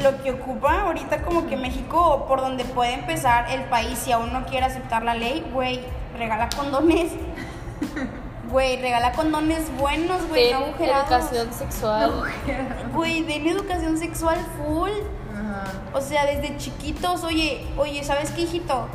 lo 0.00 0.22
que 0.22 0.30
ocupa 0.32 0.82
ahorita 0.82 1.22
como 1.22 1.46
que 1.46 1.56
México, 1.56 2.24
por 2.26 2.40
donde 2.40 2.64
puede 2.64 2.94
empezar 2.94 3.50
el 3.50 3.62
país, 3.64 3.98
si 3.98 4.12
aún 4.12 4.32
no 4.32 4.46
quiere 4.46 4.66
aceptar 4.66 5.02
la 5.02 5.14
ley, 5.14 5.44
güey, 5.52 5.80
regala 6.16 6.48
condones. 6.56 7.12
Güey, 8.50 8.82
regala 8.82 9.12
condones 9.12 9.74
buenos, 9.78 10.28
güey, 10.28 10.52
no 10.52 10.58
agujerados. 10.58 11.08
educación 11.08 11.52
sexual. 11.54 12.12
Güey, 12.92 13.22
den 13.22 13.46
educación 13.46 13.96
sexual 13.96 14.36
full. 14.58 14.90
Ajá. 15.32 15.72
O 15.94 16.02
sea, 16.02 16.26
desde 16.26 16.58
chiquitos, 16.58 17.24
oye, 17.24 17.66
oye, 17.78 18.04
¿sabes 18.04 18.30
qué, 18.32 18.42
hijito? 18.42 18.88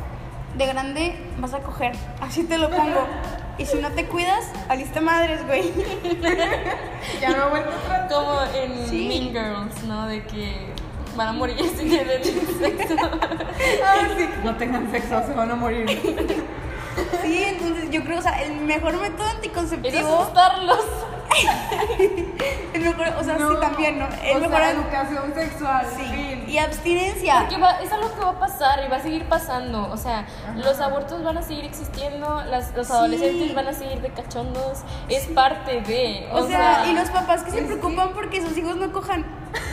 De 0.56 0.64
grande 0.64 1.18
vas 1.38 1.54
a 1.54 1.58
coger, 1.58 1.96
así 2.20 2.44
te 2.44 2.56
lo 2.56 2.70
pongo. 2.70 3.04
Y 3.58 3.66
si 3.66 3.78
no 3.78 3.90
te 3.90 4.06
cuidas, 4.06 4.44
aliste 4.68 5.00
madres, 5.00 5.44
güey. 5.44 5.72
Ya 7.20 7.30
no 7.30 7.46
atrás. 7.46 8.12
Como 8.12 8.40
en 8.54 8.86
Sí. 8.86 9.08
Mean 9.08 9.30
Girls, 9.32 9.82
¿no? 9.84 10.06
De 10.06 10.24
que 10.24 10.72
van 11.18 11.28
a 11.28 11.32
morir 11.32 11.56
si 11.76 11.84
tienen 11.88 12.22
sexo. 12.24 12.94
Ah, 13.84 14.08
sí. 14.16 14.28
No 14.44 14.56
tengan 14.56 14.90
sexo, 14.90 15.22
se 15.26 15.34
van 15.34 15.50
a 15.50 15.54
morir. 15.56 15.86
Sí, 17.22 17.44
entonces 17.44 17.90
yo 17.90 18.02
creo, 18.02 18.18
o 18.18 18.22
sea, 18.22 18.42
el 18.42 18.56
mejor 18.62 18.98
método 19.00 19.26
Es 19.28 19.34
anticonceptivo. 19.34 20.20
asustarlos. 20.22 20.80
El 22.72 22.80
mejor, 22.82 23.06
o 23.20 23.24
sea, 23.24 23.36
No. 23.38 23.50
sí, 23.50 23.56
también, 23.60 23.98
¿no? 23.98 24.06
El 24.24 24.38
o 24.38 24.40
mejor. 24.40 24.56
sea, 24.58 24.70
educación 24.70 25.34
sexual. 25.34 25.86
sí. 25.96 26.02
fin. 26.04 26.44
Y 26.48 26.58
abstinencia. 26.58 27.40
Porque 27.40 27.58
va- 27.58 27.80
es 27.82 27.92
algo 27.92 28.12
que 28.14 28.20
va 28.20 28.30
a 28.30 28.38
pasar 28.38 28.82
y 28.84 28.88
va 28.90 28.96
a 28.96 29.00
seguir 29.02 29.24
pasando. 29.28 29.88
O 29.92 29.96
sea, 29.96 30.26
los 30.56 30.80
abortos 30.80 31.22
van 31.22 31.36
a 31.38 31.42
seguir 31.42 31.64
existiendo, 31.64 32.42
las, 32.48 32.74
los 32.74 32.86
Sí. 32.86 32.92
adolescentes 32.92 33.54
van 33.54 33.68
a 33.68 33.72
seguir 33.72 34.00
de 34.00 34.08
cachondos. 34.10 34.78
Es 35.08 35.26
parte 35.26 35.80
de. 35.82 36.28
O 36.32 36.46
sea, 36.46 36.86
y 36.88 36.94
los 36.94 37.08
papás 37.10 37.42
que 37.42 37.50
se 37.50 37.62
preocupan 37.62 38.10
porque 38.14 38.40
sus 38.42 38.56
hijos 38.56 38.76
no 38.76 38.90
cojan, 38.92 39.24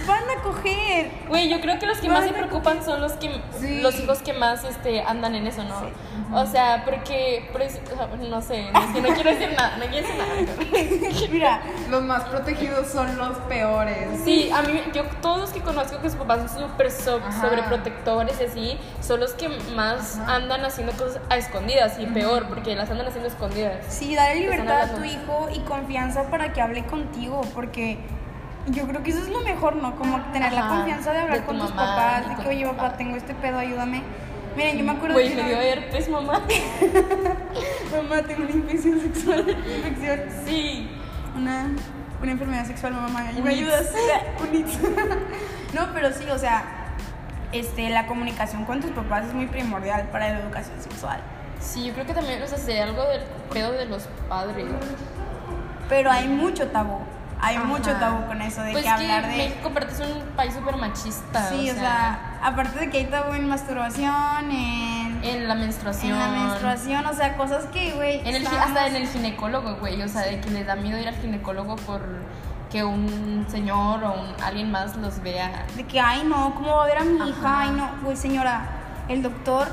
van 0.07 0.23
a 0.29 0.41
coger. 0.43 1.11
Güey, 1.27 1.49
yo 1.49 1.59
creo 1.61 1.79
que 1.79 1.85
los 1.85 1.97
que 1.99 2.09
más 2.09 2.23
se 2.25 2.31
preocupan 2.31 2.83
son 2.83 3.01
los 3.01 3.13
que 3.13 3.29
Sí. 3.59 3.81
los 3.81 3.99
hijos 3.99 4.19
que 4.19 4.33
más 4.33 4.63
este 4.63 5.01
andan 5.01 5.35
en 5.35 5.47
eso, 5.47 5.63
¿no? 5.63 5.79
Sí. 5.79 5.85
O 6.33 6.45
sea, 6.45 6.83
porque 6.85 7.49
no 8.29 8.41
sé, 8.41 8.61
es 8.69 8.93
que 8.93 9.01
no 9.01 9.09
quiero 9.13 9.29
decir 9.31 9.53
nada, 9.57 9.77
no 9.77 9.85
quiero 9.85 10.07
decir 10.07 10.15
nada. 10.17 11.29
Mira, 11.31 11.61
Los 11.89 12.03
más 12.03 12.23
protegidos 12.25 12.87
son 12.87 13.17
los 13.17 13.37
peores. 13.49 14.21
Sí, 14.23 14.49
a 14.53 14.61
mí, 14.63 14.81
yo 14.93 15.03
todos 15.21 15.39
los 15.39 15.49
que 15.51 15.61
conozco 15.61 15.99
que 16.01 16.09
sus 16.09 16.17
papás 16.19 16.51
son 16.51 16.69
súper 16.69 16.91
so- 16.91 17.21
sobreprotectores 17.41 18.39
y 18.41 18.43
así, 18.45 18.77
son 19.01 19.19
los 19.19 19.33
que 19.33 19.49
más 19.75 20.17
Ajá. 20.19 20.35
andan 20.35 20.65
haciendo 20.65 20.93
cosas 20.93 21.21
a 21.29 21.37
escondidas 21.37 21.97
y 21.99 22.05
peor, 22.07 22.47
porque 22.47 22.75
las 22.75 22.89
andan 22.89 23.07
haciendo 23.07 23.29
escondidas. 23.29 23.75
sí, 23.89 24.15
dale 24.15 24.39
libertad 24.41 24.81
a 24.81 24.95
tu 24.95 25.03
hijo 25.03 25.47
y 25.53 25.59
confianza 25.59 26.29
para 26.29 26.53
que 26.53 26.61
hable 26.61 26.85
contigo, 26.85 27.41
porque 27.53 27.99
yo 28.67 28.87
creo 28.87 29.03
que 29.03 29.11
eso 29.11 29.19
es 29.19 29.29
lo 29.29 29.41
mejor, 29.41 29.75
¿no? 29.75 29.95
Como 29.95 30.19
tener 30.31 30.51
la 30.53 30.67
confianza 30.67 31.11
de 31.11 31.19
hablar 31.19 31.37
de 31.37 31.41
tu 31.41 31.47
con 31.47 31.59
tus 31.59 31.69
mamá 31.69 31.95
papás, 31.95 32.29
de 32.37 32.43
que, 32.43 32.49
oye, 32.49 32.65
papá, 32.65 32.77
papá". 32.77 32.97
tengo 32.97 33.15
este 33.15 33.33
pedo, 33.35 33.59
ayúdame. 33.59 34.03
Miren, 34.55 34.77
yo 34.77 34.85
me 34.85 34.91
acuerdo 34.93 35.15
Güey, 35.15 35.29
que 35.29 35.43
me 35.43 35.49
dio 35.49 35.59
herpes, 35.59 36.09
mamá. 36.09 36.33
mamá, 37.91 38.21
tengo 38.21 38.43
una 38.43 38.51
infección 38.51 39.01
sexual, 39.01 39.49
infección. 39.49 40.19
Sí. 40.45 40.89
una, 41.35 41.67
una 42.21 42.31
enfermedad 42.31 42.65
sexual, 42.65 42.93
mamá, 42.93 43.25
¿me 43.43 43.49
ayudas? 43.49 43.91
No, 45.73 45.87
pero 45.93 46.09
sí, 46.13 46.23
o 46.31 46.39
sea, 46.39 46.63
este, 47.51 47.89
la 47.89 48.07
comunicación 48.07 48.63
con 48.63 48.79
tus 48.79 48.91
papás 48.91 49.25
es 49.25 49.33
muy 49.33 49.47
primordial 49.47 50.07
para 50.09 50.29
la 50.29 50.39
educación 50.39 50.81
sexual. 50.81 51.19
Sí, 51.59 51.85
yo 51.87 51.93
creo 51.93 52.05
que 52.05 52.13
también, 52.13 52.41
o 52.41 52.47
sea, 52.47 52.83
algo 52.83 53.03
del 53.03 53.21
pedo 53.51 53.73
de 53.73 53.85
los 53.85 54.03
padres. 54.29 54.67
Pero 55.89 56.11
hay 56.11 56.29
mucho 56.29 56.67
tabú, 56.67 56.99
hay 57.41 57.57
Ajá. 57.57 57.65
mucho 57.65 57.91
tabú 57.93 58.25
con 58.27 58.41
eso 58.41 58.61
de 58.61 58.71
Pues 58.71 58.83
que 58.83 58.89
que 58.89 58.93
hablar 58.95 59.27
de... 59.29 59.37
México 59.37 59.67
aparte 59.69 59.93
es 59.93 59.99
un 59.99 60.21
país 60.35 60.53
súper 60.53 60.77
machista. 60.77 61.49
Sí, 61.49 61.69
o 61.69 61.73
sea, 61.75 62.37
aparte 62.41 62.79
de 62.79 62.89
que 62.89 62.97
hay 62.99 63.05
tabú 63.05 63.33
en 63.33 63.47
masturbación, 63.47 64.51
en, 64.51 65.19
en 65.23 65.47
la 65.47 65.55
menstruación. 65.55 66.13
en 66.13 66.19
la 66.19 66.27
menstruación, 66.47 67.05
o 67.05 67.13
sea, 67.13 67.35
cosas 67.37 67.65
que, 67.65 67.91
güey, 67.93 68.19
En 68.21 68.27
el, 68.27 68.41
gi- 68.41 68.43
estamos- 68.45 68.65
hasta 68.67 68.87
en 68.87 68.95
el 68.95 69.07
ginecólogo, 69.07 69.75
güey. 69.75 70.01
O 70.01 70.07
sea, 70.07 70.21
de 70.21 70.39
que 70.39 70.49
les 70.49 70.65
da 70.65 70.75
miedo 70.75 70.97
ir 70.97 71.07
al 71.07 71.15
ginecólogo 71.15 71.75
por 71.77 72.01
que 72.71 72.83
un 72.83 73.45
señor 73.49 74.03
o 74.03 74.13
un- 74.13 74.43
alguien 74.43 74.71
más 74.71 74.95
los 74.97 75.21
vea. 75.21 75.65
De 75.75 75.83
que, 75.85 75.99
ay, 75.99 76.23
no, 76.25 76.55
¿cómo 76.55 76.75
va 76.77 76.83
a 76.83 76.87
ver 76.87 76.97
a 76.97 77.03
mi 77.03 77.29
hija? 77.29 77.59
Ay, 77.61 77.69
no, 77.71 77.89
güey, 78.03 78.17
señora, 78.17 78.61
el 79.07 79.21
doctor 79.21 79.67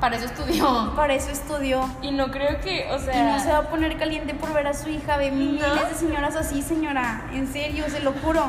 Para 0.00 0.16
eso 0.16 0.26
estudió. 0.26 0.92
para 0.94 1.14
eso 1.14 1.30
estudió. 1.30 1.88
Y 2.02 2.10
no 2.10 2.30
creo 2.30 2.60
que, 2.60 2.88
o 2.92 2.98
sea. 2.98 3.16
Y 3.16 3.32
no 3.32 3.40
se 3.40 3.50
va 3.50 3.58
a 3.58 3.70
poner 3.70 3.96
caliente 3.96 4.34
por 4.34 4.52
ver 4.52 4.66
a 4.66 4.74
su 4.74 4.88
hija. 4.88 5.16
Ve 5.16 5.30
miles 5.30 5.66
¿No? 5.66 5.88
de 5.88 5.94
señoras 5.94 6.36
así, 6.36 6.62
señora. 6.62 7.24
En 7.32 7.50
serio, 7.50 7.84
se 7.88 8.00
lo 8.00 8.12
juro. 8.12 8.44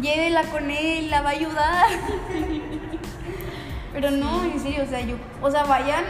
Llévela 0.00 0.42
con 0.44 0.70
él, 0.70 1.10
la 1.10 1.22
va 1.22 1.30
a 1.30 1.32
ayudar. 1.32 1.86
Pero 3.92 4.10
no, 4.10 4.42
en 4.44 4.58
serio, 4.58 4.82
o 4.82 4.86
sea, 4.86 5.00
yo, 5.00 5.14
o 5.40 5.50
sea, 5.50 5.62
vayan, 5.64 6.02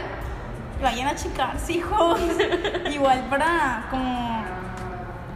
vayan 0.81 1.07
a 1.07 1.15
checarse, 1.15 1.73
hijos. 1.73 2.19
Igual 2.91 3.27
para 3.29 3.85
como 3.91 4.43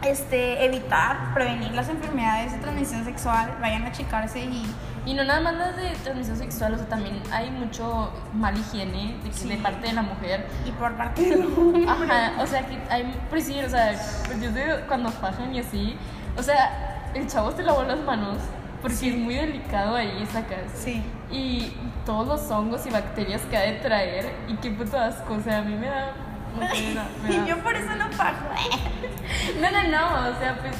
este 0.02 0.64
evitar, 0.64 1.32
prevenir 1.32 1.72
las 1.72 1.88
enfermedades 1.88 2.52
de 2.52 2.58
transmisión 2.58 3.04
sexual, 3.04 3.56
vayan 3.60 3.84
a 3.84 3.92
checarse 3.92 4.40
y 4.40 4.66
Y 5.06 5.14
no 5.14 5.24
nada 5.24 5.40
más 5.40 5.54
las 5.54 5.76
de 5.76 5.90
transmisión 6.04 6.36
sexual, 6.36 6.74
o 6.74 6.76
sea, 6.76 6.86
también 6.86 7.22
hay 7.32 7.50
mucho 7.50 8.12
mal 8.34 8.56
higiene 8.58 9.16
de, 9.24 9.32
Sí. 9.32 9.48
de 9.48 9.56
parte 9.56 9.86
de 9.88 9.92
la 9.94 10.02
mujer. 10.02 10.46
y 10.66 10.70
por 10.72 10.94
parte 10.96 11.22
del 11.22 11.42
hombre. 11.46 11.86
Ajá, 11.88 12.32
o 12.42 12.46
sea, 12.46 12.66
que 12.66 12.78
hay, 12.90 13.14
pues 13.30 13.44
sí, 13.46 13.58
o 13.64 13.68
sea, 13.68 13.92
pues 14.26 14.40
yo 14.42 14.50
sé 14.52 14.84
cuando 14.88 15.10
fajan 15.10 15.54
y 15.54 15.60
así, 15.60 15.96
o 16.36 16.42
sea, 16.42 17.10
el 17.14 17.26
chavo 17.26 17.50
se 17.52 17.62
lavó 17.62 17.82
las 17.84 17.98
manos 18.00 18.36
porque 18.82 19.08
es 19.10 19.16
muy 19.16 19.34
delicado 19.34 19.96
ahí, 19.96 20.26
sacas. 20.32 20.58
Sí. 20.74 21.02
Y 21.30 21.72
todos 22.04 22.26
los 22.26 22.50
hongos 22.50 22.84
y 22.86 22.90
bacterias 22.90 23.40
que 23.42 23.56
ha 23.56 23.60
de 23.62 23.72
traer, 23.74 24.30
y 24.48 24.54
qué 24.56 24.70
puto 24.70 24.98
asco, 24.98 25.34
o 25.34 25.40
sea, 25.40 25.58
a 25.58 25.62
mí 25.62 25.74
me 25.76 25.86
da. 25.86 26.12
Me 26.58 26.66
da- 26.94 27.08
me 27.22 27.28
da- 27.36 27.44
Y 27.44 27.48
yo 27.48 27.58
por 27.62 27.74
eso 27.74 27.94
no 27.96 28.08
pago. 28.16 28.36
No, 29.60 29.70
no, 29.70 29.82
no, 29.88 30.30
o 30.30 30.38
sea, 30.40 30.56
pues. 30.60 30.74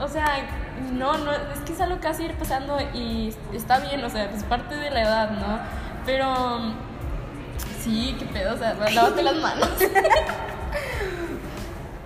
O 0.00 0.08
sea, 0.08 0.24
no, 0.92 1.18
no, 1.18 1.32
es 1.32 1.60
que 1.66 1.72
es 1.72 1.80
algo 1.80 2.00
que 2.00 2.08
vas 2.08 2.18
a 2.18 2.22
ir 2.22 2.34
pasando 2.34 2.78
y 2.94 3.34
está 3.52 3.78
bien, 3.80 4.04
o 4.04 4.10
sea, 4.10 4.28
pues 4.30 4.44
parte 4.44 4.74
de 4.74 4.90
la 4.90 5.02
edad, 5.02 5.30
¿no? 5.30 5.58
Pero. 6.06 6.74
Sí, 7.82 8.14
qué 8.18 8.26
pedo, 8.26 8.54
o 8.54 8.58
sea, 8.58 8.74
lávate 8.74 9.22
las 9.22 9.36
manos. 9.36 9.70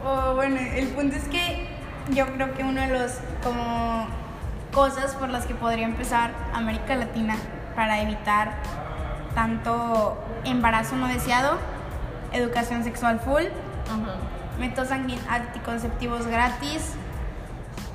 Oh, 0.06 0.34
bueno, 0.34 0.60
el 0.60 0.88
punto 0.88 1.16
es 1.16 1.24
que 1.28 1.66
yo 2.10 2.26
creo 2.26 2.54
que 2.54 2.62
uno 2.62 2.78
de 2.78 2.88
los 2.88 3.12
como 3.42 4.06
cosas 4.70 5.14
por 5.14 5.30
las 5.30 5.46
que 5.46 5.54
podría 5.54 5.87
empezar 5.87 6.32
América 6.52 6.94
Latina 6.94 7.37
para 7.74 8.02
evitar 8.02 8.52
tanto 9.34 10.22
embarazo 10.44 10.96
no 10.96 11.08
deseado, 11.08 11.58
educación 12.32 12.84
sexual 12.84 13.18
full, 13.20 13.44
métodos 14.58 14.90
anticonceptivos 14.90 16.26
gratis, 16.26 16.92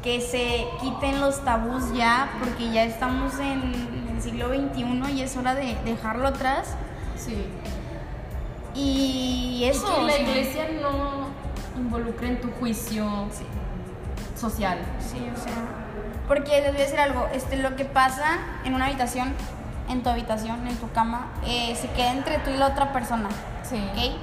que 0.03 0.21
se 0.21 0.65
quiten 0.79 1.19
los 1.19 1.43
tabús 1.43 1.93
ya, 1.93 2.29
porque 2.39 2.71
ya 2.71 2.83
estamos 2.83 3.37
en 3.39 4.07
el 4.15 4.21
siglo 4.21 4.47
XXI 4.47 5.11
y 5.13 5.21
es 5.21 5.35
hora 5.37 5.55
de 5.55 5.75
dejarlo 5.85 6.27
atrás. 6.29 6.75
Sí. 7.17 7.45
Y 8.75 9.59
Y 9.61 9.63
eso. 9.65 9.85
que 9.93 10.01
o 10.01 10.03
la 10.05 10.17
iglesia 10.17 10.67
no 10.81 11.29
involucre 11.77 12.27
en 12.29 12.41
tu 12.41 12.49
juicio 12.51 13.27
Sí. 13.31 13.43
social. 14.39 14.77
Sí, 14.99 15.17
o 15.17 15.37
sea. 15.37 15.53
Porque 16.27 16.61
les 16.61 16.71
voy 16.71 16.81
a 16.81 16.83
decir 16.85 16.99
algo, 16.99 17.27
este, 17.33 17.57
lo 17.57 17.75
que 17.75 17.85
pasa 17.85 18.37
en 18.63 18.75
una 18.75 18.85
habitación, 18.85 19.33
en 19.89 20.03
tu 20.03 20.09
habitación, 20.09 20.67
en 20.67 20.75
tu 20.77 20.91
cama, 20.91 21.27
eh, 21.45 21.75
se 21.75 21.89
queda 21.89 22.11
entre 22.11 22.37
tú 22.39 22.51
y 22.51 22.57
la 22.57 22.67
otra 22.67 22.93
persona, 22.93 23.27
Sí. 23.63 23.83
¿ok? 23.91 24.13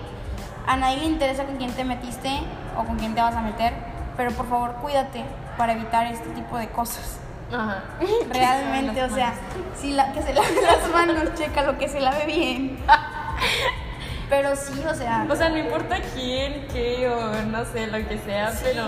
A 0.68 0.76
nadie 0.76 0.98
le 0.98 1.04
interesa 1.06 1.44
con 1.44 1.56
quién 1.56 1.72
te 1.72 1.84
metiste 1.84 2.30
o 2.78 2.84
con 2.84 2.96
quién 2.96 3.14
te 3.14 3.20
vas 3.20 3.34
a 3.34 3.40
meter. 3.42 3.72
pero 4.16 4.30
por 4.32 4.48
favor 4.48 4.72
cuídate 4.80 5.22
para 5.56 5.72
evitar 5.72 6.06
este 6.06 6.28
tipo 6.30 6.56
de 6.58 6.68
cosas. 6.68 7.18
Ajá. 7.52 7.84
Realmente, 8.32 9.02
o 9.04 9.10
sea, 9.10 9.34
si 9.80 9.92
la, 9.92 10.12
que 10.12 10.22
se 10.22 10.34
lave 10.34 10.48
las 10.62 10.90
manos, 10.92 11.34
checa 11.34 11.62
lo 11.62 11.78
que 11.78 11.88
se 11.88 12.00
lave 12.00 12.26
bien. 12.26 12.78
Pero 14.28 14.56
sí, 14.56 14.82
o 14.84 14.94
sea, 14.94 15.24
O 15.30 15.36
sea, 15.36 15.48
no 15.50 15.58
importa 15.58 15.98
quién, 16.14 16.66
qué 16.72 17.08
o 17.08 17.42
no 17.46 17.64
sé, 17.66 17.86
lo 17.86 18.08
que 18.08 18.18
sea, 18.18 18.50
Sí. 18.50 18.64
pero. 18.64 18.84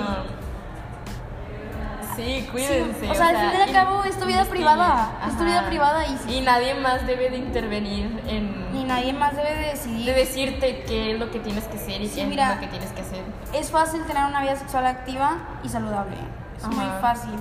Sí, 2.16 2.48
cuídense. 2.50 2.98
Sí, 3.00 3.06
o 3.08 3.14
sea, 3.14 3.28
al 3.28 3.36
fin 3.36 3.60
y 3.60 3.62
al 3.62 3.72
cabo 3.72 4.02
es 4.02 4.18
tu 4.18 4.26
vida 4.26 4.44
privada, 4.46 5.12
es 5.28 5.38
tu 5.38 5.44
vida 5.44 5.64
privada 5.68 6.04
y 6.08 6.18
sí. 6.18 6.38
Y 6.38 6.40
nadie 6.40 6.74
más 6.74 7.06
debe 7.06 7.30
de 7.30 7.36
intervenir 7.36 8.20
en. 8.26 8.66
y 8.74 8.82
nadie 8.82 9.12
más 9.12 9.36
debe 9.36 9.54
de 9.54 9.66
decidir. 9.68 10.04
de 10.06 10.12
decirte 10.14 10.82
qué 10.88 11.12
es 11.12 11.18
lo 11.20 11.30
que 11.30 11.38
tienes 11.38 11.62
que 11.68 11.76
hacer 11.76 12.00
y 12.02 12.08
Sí, 12.08 12.16
qué 12.22 12.26
mira. 12.26 12.48
es 12.48 12.54
lo 12.56 12.60
que 12.62 12.66
tienes 12.66 12.90
que 12.90 13.02
hacer. 13.02 13.22
Es 13.52 13.70
fácil 13.70 14.02
tener 14.06 14.24
una 14.24 14.40
vida 14.42 14.56
sexual 14.56 14.86
activa 14.86 15.36
y 15.62 15.68
saludable. 15.68 16.16
Es 16.58 16.66
muy 16.66 16.86
fácil. 17.00 17.34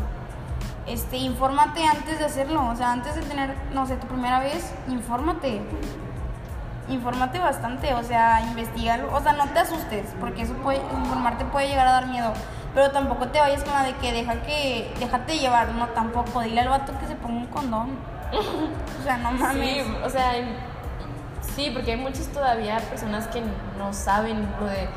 Este, 0.86 1.18
infórmate 1.18 1.86
antes 1.86 2.20
de 2.20 2.26
hacerlo, 2.26 2.66
o 2.66 2.76
sea, 2.76 2.94
antes 2.94 3.16
de 3.16 3.22
tener, 3.22 3.54
no 3.74 3.86
sé, 3.86 3.98
tu 3.98 4.08
primera 4.08 4.40
vez, 4.40 4.74
infórmate. 4.88 5.62
Infórmate 6.88 7.40
bastante, 7.40 7.94
o 7.94 8.04
sea, 8.04 8.42
investigalo, 8.42 9.14
o 9.14 9.20
sea, 9.20 9.34
no 9.34 9.48
te 9.48 9.60
asustes, 9.60 10.06
porque 10.22 10.44
eso 10.44 10.54
puede, 10.54 10.78
informarte 10.78 11.44
puede 11.46 11.68
llegar 11.68 11.88
a 11.88 11.92
dar 11.92 12.08
miedo, 12.08 12.32
pero 12.74 12.92
tampoco 12.92 13.28
te 13.28 13.40
vayas 13.40 13.64
con 13.66 13.74
la 13.74 13.84
de 13.84 13.96
que 13.96 14.14
deja 14.14 14.42
que, 14.44 14.94
déjate 14.98 15.40
llevar, 15.40 15.74
no, 15.74 15.88
tampoco, 15.88 16.40
dile 16.40 16.62
al 16.62 16.70
vato 16.70 16.98
que 16.98 17.08
se 17.08 17.16
ponga 17.16 17.40
un 17.40 17.48
condón. 17.48 17.90
O 18.32 19.04
sea, 19.04 19.18
no 19.18 19.32
mames. 19.32 19.86
Sí, 19.86 19.94
o 20.04 20.10
sea, 20.10 20.32
sí, 21.56 21.72
porque 21.74 21.92
hay 21.92 21.98
muchas 21.98 22.28
todavía 22.28 22.78
personas 22.78 23.28
que 23.28 23.42
no 23.78 23.92
saben 23.92 24.48
lo 24.60 24.68
de 24.68 24.88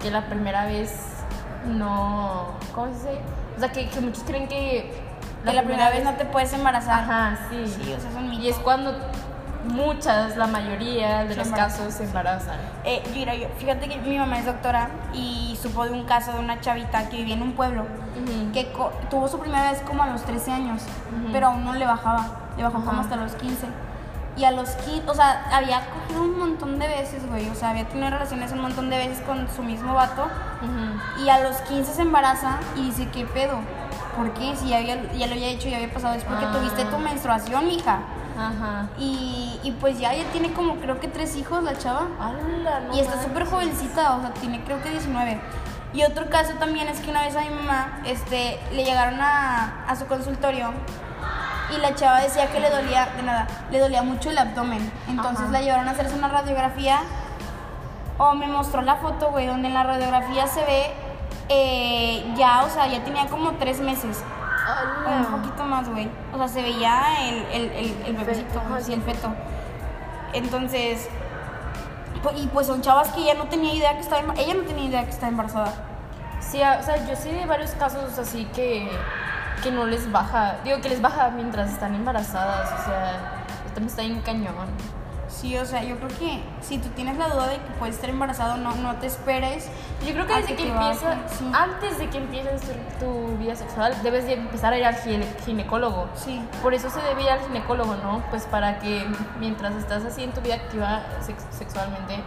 que 0.00 0.10
la 0.10 0.26
primera 0.26 0.66
vez 0.66 0.92
no. 1.66 2.48
¿Cómo 2.74 2.86
se 2.92 2.92
dice? 2.92 3.20
O 3.58 3.60
sea, 3.60 3.72
que, 3.72 3.88
que 3.88 4.00
muchos 4.00 4.22
creen 4.22 4.46
que. 4.48 4.90
que 5.44 5.52
la 5.52 5.62
primera 5.64 5.90
vez 5.90 6.04
no 6.04 6.12
te 6.14 6.24
puedes 6.24 6.52
embarazar. 6.52 7.00
Ajá, 7.02 7.38
sí. 7.50 7.66
Sí, 7.66 7.92
o 7.92 8.00
sea, 8.00 8.20
mito. 8.20 8.40
Y 8.42 8.48
es 8.48 8.56
cuando 8.56 8.94
muchas, 9.64 10.36
la 10.36 10.46
mayoría 10.46 11.24
de 11.24 11.30
Se 11.30 11.36
los 11.38 11.46
embarazan. 11.48 11.78
casos 11.80 11.94
se 11.94 12.04
embarazan. 12.04 12.56
Eh, 12.84 13.02
mira, 13.12 13.34
yo, 13.34 13.48
fíjate 13.58 13.88
que 13.88 13.98
mi 13.98 14.16
mamá 14.16 14.38
es 14.38 14.46
doctora 14.46 14.88
y 15.12 15.58
supo 15.60 15.84
de 15.84 15.90
un 15.90 16.04
caso 16.04 16.32
de 16.32 16.38
una 16.38 16.60
chavita 16.60 17.08
que 17.08 17.16
vivía 17.18 17.34
en 17.34 17.42
un 17.42 17.52
pueblo 17.52 17.82
Ujú. 17.82 18.52
que 18.52 18.70
co- 18.72 18.92
tuvo 19.10 19.26
su 19.28 19.38
primera 19.40 19.70
vez 19.72 19.80
como 19.82 20.04
a 20.04 20.06
los 20.06 20.22
13 20.22 20.52
años, 20.52 20.82
pero 21.32 21.48
aún 21.48 21.64
no 21.64 21.74
le 21.74 21.84
bajaba, 21.84 22.26
le 22.56 22.62
bajó 22.62 22.80
como 22.84 23.00
hasta 23.00 23.16
los 23.16 23.34
15. 23.34 23.66
Y 24.38 24.44
a 24.44 24.52
los 24.52 24.68
15, 24.70 25.10
o 25.10 25.14
sea, 25.14 25.46
había 25.52 25.80
cogido 25.90 26.22
un 26.22 26.38
montón 26.38 26.78
de 26.78 26.86
veces, 26.86 27.26
güey, 27.28 27.48
o 27.50 27.54
sea, 27.54 27.70
había 27.70 27.88
tenido 27.88 28.08
relaciones 28.10 28.52
un 28.52 28.60
montón 28.60 28.88
de 28.88 28.96
veces 28.98 29.20
con 29.26 29.48
su 29.54 29.62
mismo 29.64 29.94
vato 29.94 30.22
Ujú. 30.62 31.24
y 31.24 31.28
a 31.28 31.40
los 31.40 31.56
15 31.62 31.92
se 31.92 32.02
embaraza 32.02 32.58
y 32.76 32.82
dice, 32.84 33.08
¿qué 33.12 33.24
pedo? 33.26 33.58
¿Por 34.16 34.32
qué? 34.34 34.54
Si 34.56 34.68
ya, 34.68 34.78
había- 34.78 35.12
ya 35.12 35.26
lo 35.26 35.32
había 35.32 35.48
hecho, 35.48 35.68
ya 35.68 35.76
había 35.78 35.92
pasado, 35.92 36.14
es 36.14 36.22
porque 36.24 36.44
Ah. 36.46 36.52
tuviste 36.52 36.84
tu 36.84 36.98
menstruación, 36.98 37.68
hija. 37.70 37.98
Ajá. 38.38 38.86
Y, 38.98 39.58
y 39.64 39.72
pues 39.72 39.98
ya, 39.98 40.14
ya 40.14 40.22
tiene 40.30 40.52
como 40.52 40.76
creo 40.76 41.00
que 41.00 41.08
tres 41.08 41.34
hijos 41.36 41.62
la 41.64 41.76
chava. 41.76 42.06
¡Hala, 42.20 42.80
no 42.86 42.94
Y 42.96 43.00
está 43.00 43.20
súper 43.20 43.44
jovencita, 43.46 44.14
o 44.16 44.20
sea, 44.20 44.30
tiene 44.34 44.62
creo 44.62 44.80
que 44.82 44.90
19. 44.90 45.40
Y 45.94 46.04
otro 46.04 46.30
caso 46.30 46.52
también 46.60 46.86
es 46.88 47.00
que 47.00 47.10
una 47.10 47.22
vez 47.22 47.34
a 47.34 47.40
mi 47.40 47.50
mamá 47.50 48.00
este, 48.04 48.60
le 48.72 48.84
llegaron 48.84 49.20
a, 49.20 49.84
a 49.88 49.96
su 49.96 50.06
consultorio 50.06 50.70
y 51.74 51.78
la 51.80 51.94
chava 51.94 52.20
decía 52.20 52.46
que 52.50 52.60
le 52.60 52.70
dolía, 52.70 53.08
de 53.16 53.22
nada, 53.22 53.46
le 53.70 53.78
dolía 53.78 54.02
mucho 54.02 54.30
el 54.30 54.38
abdomen. 54.38 54.90
Entonces 55.08 55.42
Ajá. 55.44 55.52
la 55.52 55.60
llevaron 55.60 55.88
a 55.88 55.90
hacerse 55.92 56.14
una 56.14 56.28
radiografía. 56.28 57.00
O 58.20 58.34
me 58.34 58.46
mostró 58.48 58.82
la 58.82 58.96
foto, 58.96 59.30
güey, 59.30 59.46
donde 59.46 59.68
en 59.68 59.74
la 59.74 59.84
radiografía 59.84 60.46
se 60.48 60.64
ve 60.64 60.92
eh, 61.48 62.32
ya, 62.36 62.64
o 62.64 62.68
sea, 62.68 62.86
ya 62.88 63.04
tenía 63.04 63.26
como 63.26 63.52
tres 63.52 63.80
meses. 63.80 64.22
O 65.06 65.10
un 65.34 65.40
poquito 65.40 65.62
más, 65.64 65.88
güey. 65.88 66.10
O 66.34 66.36
sea, 66.36 66.48
se 66.48 66.60
veía 66.62 67.00
el, 67.28 67.36
el, 67.52 67.72
el, 67.72 68.02
el 68.06 68.16
bebecito, 68.16 68.58
Ajá, 68.60 68.80
sí, 68.80 68.92
el 68.92 69.02
feto. 69.02 69.28
Entonces, 70.32 71.08
pu- 72.22 72.32
y 72.36 72.46
pues 72.48 72.66
son 72.66 72.82
chavas 72.82 73.08
que 73.10 73.20
ella 73.20 73.34
no 73.34 73.44
tenía 73.44 73.72
idea 73.72 73.94
que 73.94 74.00
estaba 74.00 74.20
embar- 74.22 74.38
ella 74.38 74.54
no 74.54 74.62
tenía 74.64 74.84
idea 74.84 75.04
que 75.04 75.10
estaba 75.10 75.28
embarazada. 75.28 75.72
Sí, 76.40 76.62
a- 76.62 76.78
o 76.80 76.82
sea, 76.82 76.96
yo 77.06 77.16
sé 77.16 77.32
de 77.32 77.46
varios 77.46 77.70
casos 77.72 78.18
así 78.18 78.44
que, 78.54 78.90
que 79.62 79.70
no 79.70 79.86
les 79.86 80.10
baja. 80.10 80.56
Digo 80.64 80.80
que 80.80 80.88
les 80.88 81.00
baja 81.02 81.30
mientras 81.30 81.70
están 81.70 81.94
embarazadas. 81.94 82.70
O 82.80 82.84
sea, 82.84 83.42
esto 83.66 83.80
me 83.80 83.86
está 83.86 84.02
bien 84.02 84.20
cañón. 84.22 84.54
Sí, 85.28 85.56
o 85.58 85.64
sea, 85.66 85.84
yo 85.84 85.96
creo 85.98 86.08
que 86.18 86.42
si 86.62 86.78
tú 86.78 86.88
tienes 86.88 87.16
la 87.18 87.28
duda 87.28 87.48
de 87.48 87.56
que 87.56 87.70
puedes 87.78 87.94
estar 87.96 88.08
embarazado, 88.10 88.56
no, 88.56 88.74
no 88.76 88.96
te 88.96 89.06
esperes. 89.06 89.68
Yo 90.04 90.12
creo 90.14 90.26
que 90.26 90.32
a 90.32 90.36
desde 90.38 90.56
que 90.56 90.64
te 90.64 90.70
baje, 90.72 90.86
empieza, 90.90 91.16
sí. 91.38 91.52
antes 91.54 91.98
de 91.98 92.08
que 92.08 92.18
empieces 92.18 92.62
tu, 92.98 93.04
tu 93.04 93.36
vida 93.36 93.54
sexual, 93.54 93.94
debes 94.02 94.24
de 94.24 94.32
empezar 94.34 94.72
a 94.72 94.78
ir 94.78 94.86
al 94.86 94.96
gine- 94.96 95.28
ginecólogo. 95.44 96.08
Sí. 96.16 96.42
Por 96.62 96.72
eso 96.74 96.88
se 96.90 97.00
debe 97.02 97.22
ir 97.24 97.30
al 97.30 97.40
ginecólogo, 97.40 97.94
¿no? 97.96 98.22
Pues 98.30 98.46
para 98.46 98.78
que 98.78 99.06
mientras 99.38 99.74
estás 99.76 100.02
así 100.04 100.24
en 100.24 100.32
tu 100.32 100.40
vida 100.40 100.54
activa 100.54 101.02
sex- 101.20 101.44
sexualmente, 101.50 102.20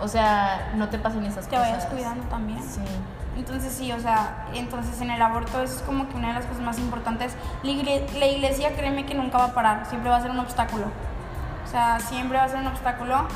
o 0.00 0.08
sea, 0.08 0.72
no 0.74 0.88
te 0.88 0.98
pasen 0.98 1.26
esas 1.26 1.46
Te 1.48 1.54
cosas. 1.54 1.70
vayas 1.70 1.86
cuidando 1.86 2.24
también. 2.28 2.62
Sí. 2.62 2.80
Entonces 3.38 3.72
sí, 3.72 3.92
o 3.92 4.00
sea, 4.00 4.46
entonces 4.52 5.00
en 5.00 5.10
el 5.10 5.22
aborto 5.22 5.62
eso 5.62 5.76
es 5.76 5.82
como 5.82 6.08
que 6.08 6.16
una 6.16 6.28
de 6.28 6.34
las 6.34 6.44
cosas 6.44 6.60
más 6.62 6.78
importantes. 6.78 7.34
La, 7.62 7.70
igle- 7.70 8.06
la 8.18 8.26
iglesia, 8.26 8.74
créeme 8.74 9.06
que 9.06 9.14
nunca 9.14 9.38
va 9.38 9.44
a 9.44 9.54
parar, 9.54 9.86
siempre 9.86 10.10
va 10.10 10.16
a 10.16 10.20
ser 10.20 10.32
un 10.32 10.40
obstáculo. 10.40 10.86
O 11.64 11.70
sea, 11.70 12.00
siempre 12.00 12.36
va 12.36 12.44
a 12.44 12.48
ser 12.48 12.58
un 12.58 12.66
obstáculo. 12.66 13.28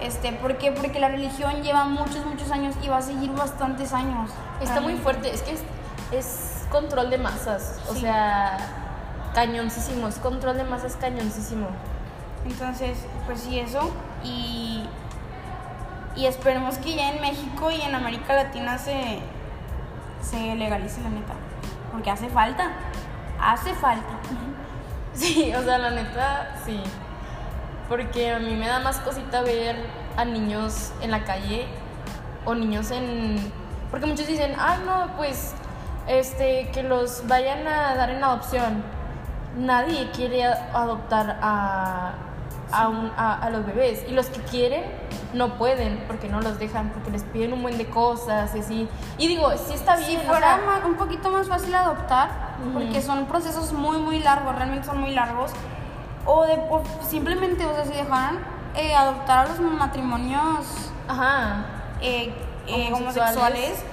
Este, 0.00 0.32
¿Por 0.32 0.58
qué? 0.58 0.72
Porque 0.72 0.98
la 0.98 1.08
religión 1.08 1.62
lleva 1.62 1.84
muchos, 1.84 2.26
muchos 2.26 2.50
años 2.50 2.74
y 2.82 2.88
va 2.88 2.96
a 2.98 3.02
seguir 3.02 3.30
bastantes 3.32 3.92
años. 3.92 4.28
Está 4.60 4.80
muy 4.80 4.96
fuerte, 4.96 5.32
es 5.32 5.42
que 5.42 5.52
es, 5.52 5.62
es 6.10 6.66
control 6.70 7.10
de 7.10 7.18
masas, 7.18 7.80
o 7.88 7.94
sea, 7.94 8.58
cañoncísimo, 9.34 10.08
es 10.08 10.18
control 10.18 10.56
de 10.56 10.64
masas 10.64 10.96
cañoncísimo. 10.96 11.68
Entonces, 12.44 12.98
pues 13.26 13.40
sí, 13.40 13.60
eso. 13.60 13.92
Y, 14.24 14.84
y 16.16 16.26
esperemos 16.26 16.76
que 16.78 16.96
ya 16.96 17.12
en 17.12 17.20
México 17.20 17.70
y 17.70 17.80
en 17.80 17.94
América 17.94 18.34
Latina 18.34 18.78
se, 18.78 19.20
se 20.24 20.54
legalice 20.56 21.02
la 21.02 21.10
neta. 21.10 21.34
Porque 21.92 22.10
hace 22.10 22.28
falta. 22.28 22.70
Hace 23.40 23.74
falta. 23.74 24.18
Sí, 25.14 25.54
o 25.54 25.62
sea, 25.62 25.78
la 25.78 25.90
neta, 25.90 26.56
sí. 26.66 26.80
Porque 27.88 28.32
a 28.32 28.40
mí 28.40 28.56
me 28.56 28.66
da 28.66 28.80
más 28.80 28.98
cosita 28.98 29.42
ver 29.42 29.76
a 30.16 30.24
niños 30.24 30.92
en 31.02 31.12
la 31.12 31.22
calle 31.22 31.66
o 32.44 32.56
niños 32.56 32.90
en... 32.90 33.36
Porque 33.92 34.06
muchos 34.06 34.26
dicen, 34.26 34.56
ay 34.58 34.82
no, 34.84 35.16
pues, 35.16 35.54
este, 36.08 36.68
que 36.72 36.82
los 36.82 37.28
vayan 37.28 37.64
a 37.68 37.94
dar 37.94 38.10
en 38.10 38.24
adopción. 38.24 38.82
Nadie 39.56 40.10
quiere 40.10 40.44
adoptar 40.44 41.38
a, 41.40 42.14
a, 42.72 42.88
un- 42.88 43.12
a- 43.16 43.34
a 43.38 43.50
los 43.50 43.64
bebés. 43.66 44.04
Y 44.08 44.12
los 44.12 44.26
que 44.26 44.40
quieren 44.42 44.84
no 45.32 45.54
pueden 45.58 46.04
porque 46.06 46.28
no 46.28 46.40
los 46.40 46.58
dejan, 46.58 46.90
porque 46.90 47.10
les 47.10 47.22
piden 47.24 47.52
un 47.52 47.62
buen 47.62 47.76
de 47.78 47.86
cosas 47.86 48.54
y 48.54 48.60
así. 48.60 48.88
Y 49.18 49.28
digo, 49.28 49.50
sí 49.56 49.74
está 49.74 49.96
bien. 49.96 50.20
Si 50.20 50.26
o 50.26 50.28
fuera 50.30 50.56
sea, 50.56 50.82
un 50.86 50.94
poquito 50.94 51.30
más 51.30 51.48
fácil 51.48 51.74
adoptar, 51.74 52.30
porque 52.72 53.00
son 53.02 53.26
procesos 53.26 53.72
muy, 53.72 53.98
muy 53.98 54.18
largos, 54.20 54.54
realmente 54.54 54.86
son 54.86 55.00
muy 55.00 55.10
largos. 55.12 55.50
O 56.26 56.44
de 56.46 56.54
o 56.70 56.82
simplemente, 57.08 57.66
o 57.66 57.74
sea, 57.74 57.84
si 57.84 57.92
dejaran 57.92 58.38
eh, 58.74 58.94
adoptar 58.94 59.46
a 59.46 59.48
los 59.50 59.60
matrimonios 59.60 60.90
Ajá. 61.08 61.66
eh, 62.00 62.34
eh, 62.66 62.90
Homosexuales. 62.92 63.36
homosexuales, 63.36 63.84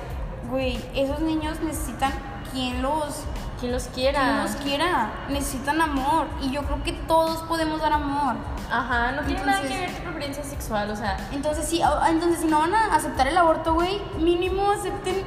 güey, 0.49 0.83
esos 0.95 1.19
niños 1.19 1.59
necesitan 1.61 2.11
quien 2.51 2.81
los, 2.81 3.23
Quien 3.61 3.71
los 3.71 3.83
quien 3.85 4.11
quiera. 4.13 4.41
los 4.43 4.51
quiera, 4.57 5.09
necesitan 5.29 5.79
amor. 5.79 6.25
Y 6.41 6.51
yo 6.51 6.63
creo 6.63 6.83
que 6.83 6.91
todos 6.93 7.43
podemos 7.43 7.79
dar 7.79 7.93
amor. 7.93 8.35
Ajá, 8.69 9.11
no 9.13 9.21
tiene 9.21 9.45
nada 9.45 9.61
que 9.61 9.67
ver 9.69 9.91
tu 9.95 10.01
preferencia 10.01 10.43
sexual, 10.43 10.89
o 10.91 10.95
sea, 10.95 11.15
Entonces, 11.31 11.65
sí, 11.67 11.81
ah, 11.81 12.07
entonces 12.09 12.39
si 12.41 12.47
no 12.47 12.59
van 12.59 12.73
a 12.73 12.93
aceptar 12.95 13.27
el 13.27 13.37
aborto, 13.37 13.73
güey, 13.75 14.01
mínimo 14.17 14.71
acepten 14.71 15.23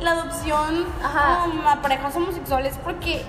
la 0.00 0.12
adopción 0.12 0.86
Ajá. 1.02 1.46
con 1.46 1.66
a 1.66 1.82
parejas 1.82 2.14
homosexuales 2.16 2.78
porque 2.84 3.24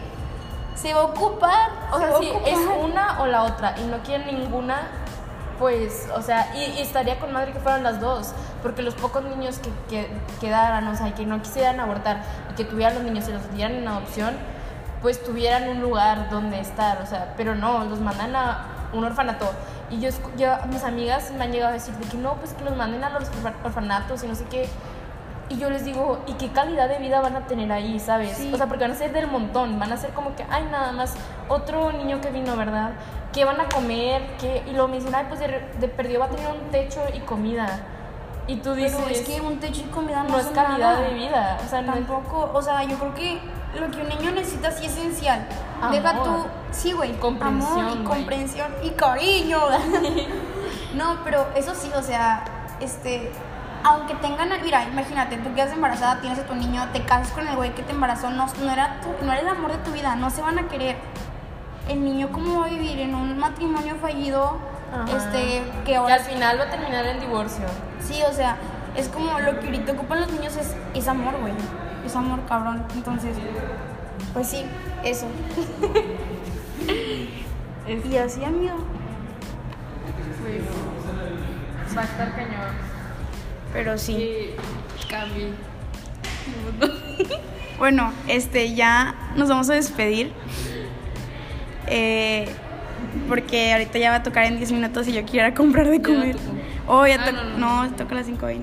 se 0.76 0.94
va 0.94 1.02
a 1.02 1.06
ocupar. 1.06 1.70
o 1.92 2.00
se 2.00 2.06
sea, 2.06 2.16
a 2.16 2.18
ocupar. 2.20 2.48
es 2.50 2.60
una 2.84 3.22
o 3.22 3.28
la 3.28 3.44
otra 3.44 3.76
y 3.80 3.84
no 3.88 3.98
quieren 4.00 4.28
ninguna, 4.40 4.78
pues, 5.60 6.08
o 6.16 6.22
sea, 6.22 6.54
y, 6.56 6.80
estaría 6.80 7.20
con 7.20 7.32
madre 7.34 7.52
que 7.54 7.60
fueran 7.60 7.84
las 7.84 8.00
dos, 8.00 8.34
porque 8.62 8.82
los 8.82 8.96
pocos 8.96 9.24
niños 9.24 9.60
que, 9.60 9.70
que 9.90 10.10
quedaran, 10.40 10.88
o 10.88 10.96
sea, 10.96 11.14
que 11.14 11.26
no 11.26 11.42
quisieran 11.42 11.80
abortar 11.80 12.22
y 12.52 12.56
que 12.56 12.66
tuvieran 12.66 12.96
los 12.96 13.04
niños 13.04 13.28
y 13.30 13.32
los 13.34 13.52
dieran 13.54 13.78
en 13.78 13.88
adopción, 13.88 14.36
pues 15.02 15.24
tuvieran 15.24 15.70
un 15.70 15.82
lugar 15.82 16.30
donde 16.30 16.60
estar, 16.60 17.02
o 17.02 17.06
sea, 17.06 17.34
pero 17.38 17.56
no, 17.56 17.86
los 17.86 18.00
mandan 18.00 18.36
a 18.36 18.66
un 18.94 19.04
orfanato. 19.04 19.52
Y 19.92 20.00
yo, 20.00 20.10
yo 20.38 20.56
mis 20.70 20.84
amigas 20.84 21.32
me 21.38 21.44
han 21.44 21.52
llegado 21.52 21.70
a 21.70 21.74
decir 21.74 21.94
de 21.96 22.08
que 22.10 22.18
no, 22.18 22.34
pues 22.36 22.54
que 22.54 22.64
los 22.64 22.76
manden 22.76 23.04
a 23.04 23.10
los 23.10 23.30
orfa- 23.30 23.54
orfanatos 23.64 24.24
y 24.24 24.28
no 24.28 24.34
sé 24.36 24.46
qué. 24.46 24.68
Y 25.48 25.58
yo 25.58 25.70
les 25.70 25.86
digo, 25.86 26.20
¿y 26.26 26.34
qué 26.34 26.50
calidad 26.50 26.90
de 26.90 26.98
vida 26.98 27.22
van 27.22 27.36
a 27.36 27.46
tener 27.46 27.72
ahí, 27.72 28.00
sabes? 28.00 28.36
Sí. 28.38 28.52
O 28.54 28.58
sea, 28.58 28.68
porque 28.68 28.84
van 28.84 28.92
a 28.92 28.96
ser 28.96 29.14
del 29.14 29.28
montón, 29.28 29.80
van 29.80 29.92
a 29.92 29.98
ser 29.98 30.12
como 30.12 30.36
que, 30.36 30.44
ay, 30.50 30.68
nada 30.72 30.92
más 30.92 31.14
otro 31.50 31.92
niño 31.92 32.20
que 32.20 32.32
vino, 32.32 32.56
¿verdad? 32.58 32.94
¿Qué 33.32 33.46
van 33.46 33.60
a 33.60 33.70
comer? 33.70 34.24
¿Qué? 34.40 34.64
Y 34.66 34.72
luego 34.72 34.88
me 34.88 34.96
dicen, 34.96 35.14
ay, 35.14 35.26
pues 35.28 35.40
de, 35.40 35.70
de 35.80 35.88
perdido 35.88 36.20
va 36.22 36.26
a 36.26 36.30
tener 36.30 36.48
un 36.52 36.72
techo 36.72 37.02
y 37.14 37.20
comida. 37.20 37.68
Y 38.48 38.58
tú 38.58 38.74
dices, 38.74 38.96
Pero 38.96 39.10
es 39.10 39.22
que 39.22 39.42
un 39.42 39.60
techo 39.60 39.82
y 39.82 39.90
comida 39.90 40.24
no, 40.24 40.30
no 40.30 40.40
es 40.40 40.48
calidad 40.48 40.96
nada. 40.96 41.02
de 41.02 41.14
vida. 41.14 41.58
O 41.66 41.70
sea, 41.70 41.82
no 41.82 41.94
Tampoco, 41.94 42.52
o 42.54 42.62
sea, 42.62 42.84
yo 42.84 42.98
creo 42.98 43.14
que 43.16 43.40
lo 43.80 43.90
que 43.92 44.02
un 44.02 44.10
niño 44.10 44.32
necesita 44.32 44.72
sí 44.72 44.86
es 44.86 44.94
esencial. 44.98 45.48
Amor. 45.82 45.92
Deja 45.96 46.24
tú, 46.24 46.46
sí, 46.72 46.94
güey, 46.94 47.14
Comprensión, 47.14 47.80
amor 47.80 47.98
y 48.02 48.04
comprensión 48.04 48.72
y 48.84 48.90
cariño. 48.92 49.60
no, 50.96 51.18
pero 51.24 51.48
eso 51.56 51.74
sí, 51.74 51.90
o 51.96 52.02
sea, 52.04 52.44
este, 52.80 53.32
aunque 53.86 54.16
tengan, 54.16 54.50
mira, 54.64 54.84
imagínate, 54.84 55.38
tú 55.38 55.54
quedas 55.54 55.72
embarazada, 55.72 56.20
tienes 56.20 56.40
a 56.40 56.48
tu 56.48 56.56
niño, 56.56 56.88
te 56.92 57.04
casas 57.04 57.32
con 57.34 57.48
el 57.48 57.56
güey 57.56 57.76
que 57.76 57.84
te 57.84 57.92
embarazó, 57.92 58.32
no, 58.32 58.48
no 58.48 58.72
era 58.72 59.00
tu, 59.00 59.10
no 59.24 59.32
era 59.32 59.42
el 59.42 59.48
amor 59.48 59.72
de 59.74 59.78
tu 59.78 59.92
vida, 59.92 60.16
no 60.16 60.32
se 60.32 60.42
van 60.42 60.58
a 60.58 60.68
querer. 60.68 60.98
El 61.88 62.04
niño 62.04 62.30
cómo 62.32 62.62
va 62.62 62.66
a 62.66 62.70
vivir 62.70 63.00
en 63.00 63.14
un 63.14 63.38
matrimonio 63.38 63.96
fallido, 64.02 64.58
Ajá. 64.92 65.16
este, 65.16 65.62
que 65.86 65.96
ahora 65.96 66.16
al 66.16 66.22
final 66.22 66.60
va 66.60 66.64
a 66.64 66.70
terminar 66.72 67.06
en 67.06 67.20
divorcio. 67.20 67.66
Sí, 68.02 68.24
o 68.28 68.34
sea, 68.34 68.58
es 68.96 69.08
como 69.08 69.40
lo 69.40 69.60
que 69.60 69.68
ahorita 69.68 69.92
ocupan 69.92 70.22
los 70.22 70.32
niños 70.32 70.58
es, 70.58 70.76
es 70.96 71.08
amor, 71.08 71.40
güey. 71.40 71.54
Es 72.04 72.16
amor, 72.16 72.40
cabrón. 72.48 72.84
Entonces, 72.96 73.38
pues 74.34 74.48
sí, 74.48 74.66
eso. 75.04 75.28
Y 77.88 78.18
así, 78.18 78.44
amigo. 78.44 78.78
Va 81.96 82.02
a 82.02 82.04
estar 82.04 82.36
cañón. 82.36 82.95
Pero 83.76 83.98
sí. 83.98 84.14
Sí, 84.16 85.08
Cami. 85.10 85.50
Bueno, 87.78 88.14
este, 88.30 88.74
ya 88.74 89.14
nos 89.36 89.50
vamos 89.50 89.70
a 89.70 89.74
despedir. 89.74 90.32
Eh, 91.88 92.48
porque 93.28 93.74
ahorita 93.74 94.00
ya 94.00 94.12
va 94.12 94.16
a 94.18 94.24
tocar 94.24 94.46
en 94.46 94.58
10 94.58 94.72
minutos 94.72 95.08
y 95.10 95.12
yo 95.14 95.26
quiero 95.26 95.46
ir 95.48 95.54
a 95.54 95.56
comprar 95.56 95.90
de 95.90 96.02
comer. 96.02 96.38
Oh, 96.88 97.06
ya 97.06 97.16
Ah, 97.20 97.26
to- 97.26 97.32
no, 97.34 97.44
no, 97.58 97.84
no, 97.86 97.92
toca 97.96 98.14
a 98.14 98.20
las 98.20 98.28
5.20. 98.28 98.62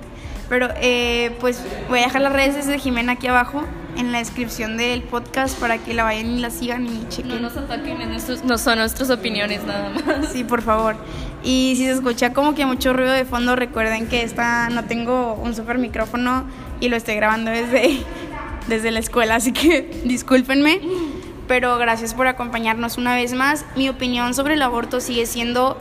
Pero 0.49 0.69
eh, 0.81 1.37
pues 1.41 1.63
voy 1.91 1.99
a 1.99 2.05
dejar 2.05 2.23
las 2.23 2.33
redes 2.33 2.67
de 2.67 2.79
Jimena 2.79 3.13
aquí 3.13 3.27
abajo 3.27 3.65
en 4.03 4.13
la 4.13 4.19
descripción 4.19 4.77
del 4.77 5.03
podcast 5.03 5.59
para 5.59 5.79
que 5.79 5.95
la 5.95 6.05
vayan 6.05 6.27
y 6.31 6.39
la 6.41 6.51
sigan 6.51 6.87
y 6.87 6.91
No 6.91 7.09
chequen. 7.09 7.43
nos 7.43 7.57
ataquen, 7.57 8.01
es 8.03 8.09
nuestros- 8.09 8.45
no 8.45 8.59
son 8.59 8.79
nuestras 8.79 9.11
opiniones 9.11 9.65
nada 9.65 9.91
más. 9.91 10.29
Sí, 10.33 10.45
por 10.45 10.63
favor. 10.63 10.97
Y 11.43 11.75
si 11.77 11.85
se 11.87 11.93
escucha 11.93 12.33
como 12.33 12.55
que 12.55 12.67
mucho 12.67 12.93
ruido 12.93 13.13
de 13.13 13.25
fondo, 13.25 13.57
recuerden 13.57 14.07
que 14.09 14.23
esta 14.23 14.69
no 14.71 14.85
tengo 14.85 15.35
un 15.35 15.55
super 15.55 15.79
micrófono 15.79 16.45
y 16.81 16.89
lo 16.89 16.97
estoy 16.97 17.15
grabando 17.17 17.51
desde, 17.51 17.99
desde 18.69 18.91
la 18.91 18.99
escuela, 19.01 19.37
así 19.37 19.53
que 19.53 20.01
discúlpenme. 20.05 20.81
Pero 21.49 21.77
gracias 21.79 22.15
por 22.15 22.27
acompañarnos 22.29 22.99
una 22.99 23.15
vez 23.15 23.33
más. 23.35 23.65
Mi 23.77 23.89
opinión 23.89 24.35
sobre 24.35 24.55
el 24.55 24.63
aborto 24.63 25.01
sigue 25.01 25.27
siendo 25.27 25.77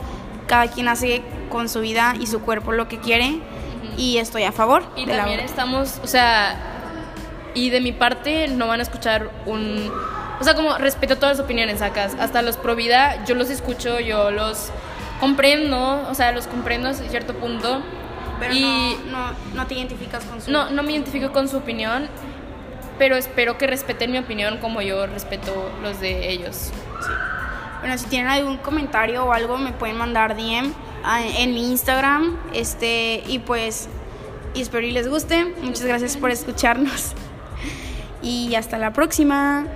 cada 0.46 0.66
quien 0.68 0.88
hace 0.88 1.22
con 1.50 1.68
su 1.68 1.80
vida 1.80 2.14
y 2.20 2.26
su 2.26 2.40
cuerpo 2.40 2.72
lo 2.72 2.88
que 2.88 2.98
quiere 2.98 3.38
y 3.96 4.16
estoy 4.18 4.42
a 4.42 4.52
favor 4.52 4.82
Y 4.96 5.06
también 5.06 5.20
aborto. 5.40 5.44
estamos, 5.44 6.00
o 6.02 6.06
sea, 6.06 6.71
y 7.54 7.70
de 7.70 7.80
mi 7.80 7.92
parte 7.92 8.48
no 8.48 8.66
van 8.68 8.80
a 8.80 8.82
escuchar 8.82 9.30
un... 9.46 9.90
O 10.40 10.44
sea, 10.44 10.54
como 10.54 10.76
respeto 10.78 11.16
todas 11.16 11.36
las 11.38 11.44
opiniones, 11.44 11.78
sacas. 11.78 12.14
Hasta 12.18 12.42
los 12.42 12.56
pro 12.56 12.74
vida, 12.74 13.24
yo 13.26 13.34
los 13.34 13.48
escucho, 13.50 14.00
yo 14.00 14.30
los 14.30 14.70
comprendo, 15.20 16.06
o 16.10 16.14
sea, 16.14 16.32
los 16.32 16.46
comprendo 16.48 16.88
hasta 16.88 17.04
cierto 17.08 17.34
punto. 17.34 17.80
Pero 18.40 18.54
y 18.54 18.96
no, 19.10 19.28
no, 19.28 19.34
no 19.54 19.66
te 19.68 19.74
identificas 19.74 20.24
con 20.24 20.40
su 20.42 20.50
no, 20.50 20.70
no 20.70 20.82
me 20.82 20.92
identifico 20.92 21.30
con 21.32 21.46
su 21.48 21.58
opinión, 21.58 22.08
pero 22.98 23.14
espero 23.16 23.56
que 23.56 23.68
respeten 23.68 24.10
mi 24.10 24.18
opinión 24.18 24.58
como 24.58 24.82
yo 24.82 25.06
respeto 25.06 25.70
los 25.80 26.00
de 26.00 26.30
ellos. 26.32 26.70
Bueno, 27.80 27.96
si 27.98 28.06
tienen 28.06 28.28
algún 28.28 28.56
comentario 28.56 29.24
o 29.24 29.32
algo, 29.32 29.58
me 29.58 29.70
pueden 29.72 29.96
mandar 29.96 30.36
DM 30.36 30.72
a- 31.04 31.22
en 31.24 31.54
mi 31.54 31.70
Instagram. 31.70 32.36
Este, 32.52 33.22
y 33.28 33.38
pues, 33.40 33.88
y 34.54 34.62
espero 34.62 34.84
y 34.86 34.90
les 34.90 35.08
guste. 35.08 35.44
Muchas 35.62 35.84
gracias 35.84 36.16
por 36.16 36.30
escucharnos. 36.32 37.12
Y 38.22 38.54
hasta 38.54 38.78
la 38.78 38.92
próxima. 38.92 39.66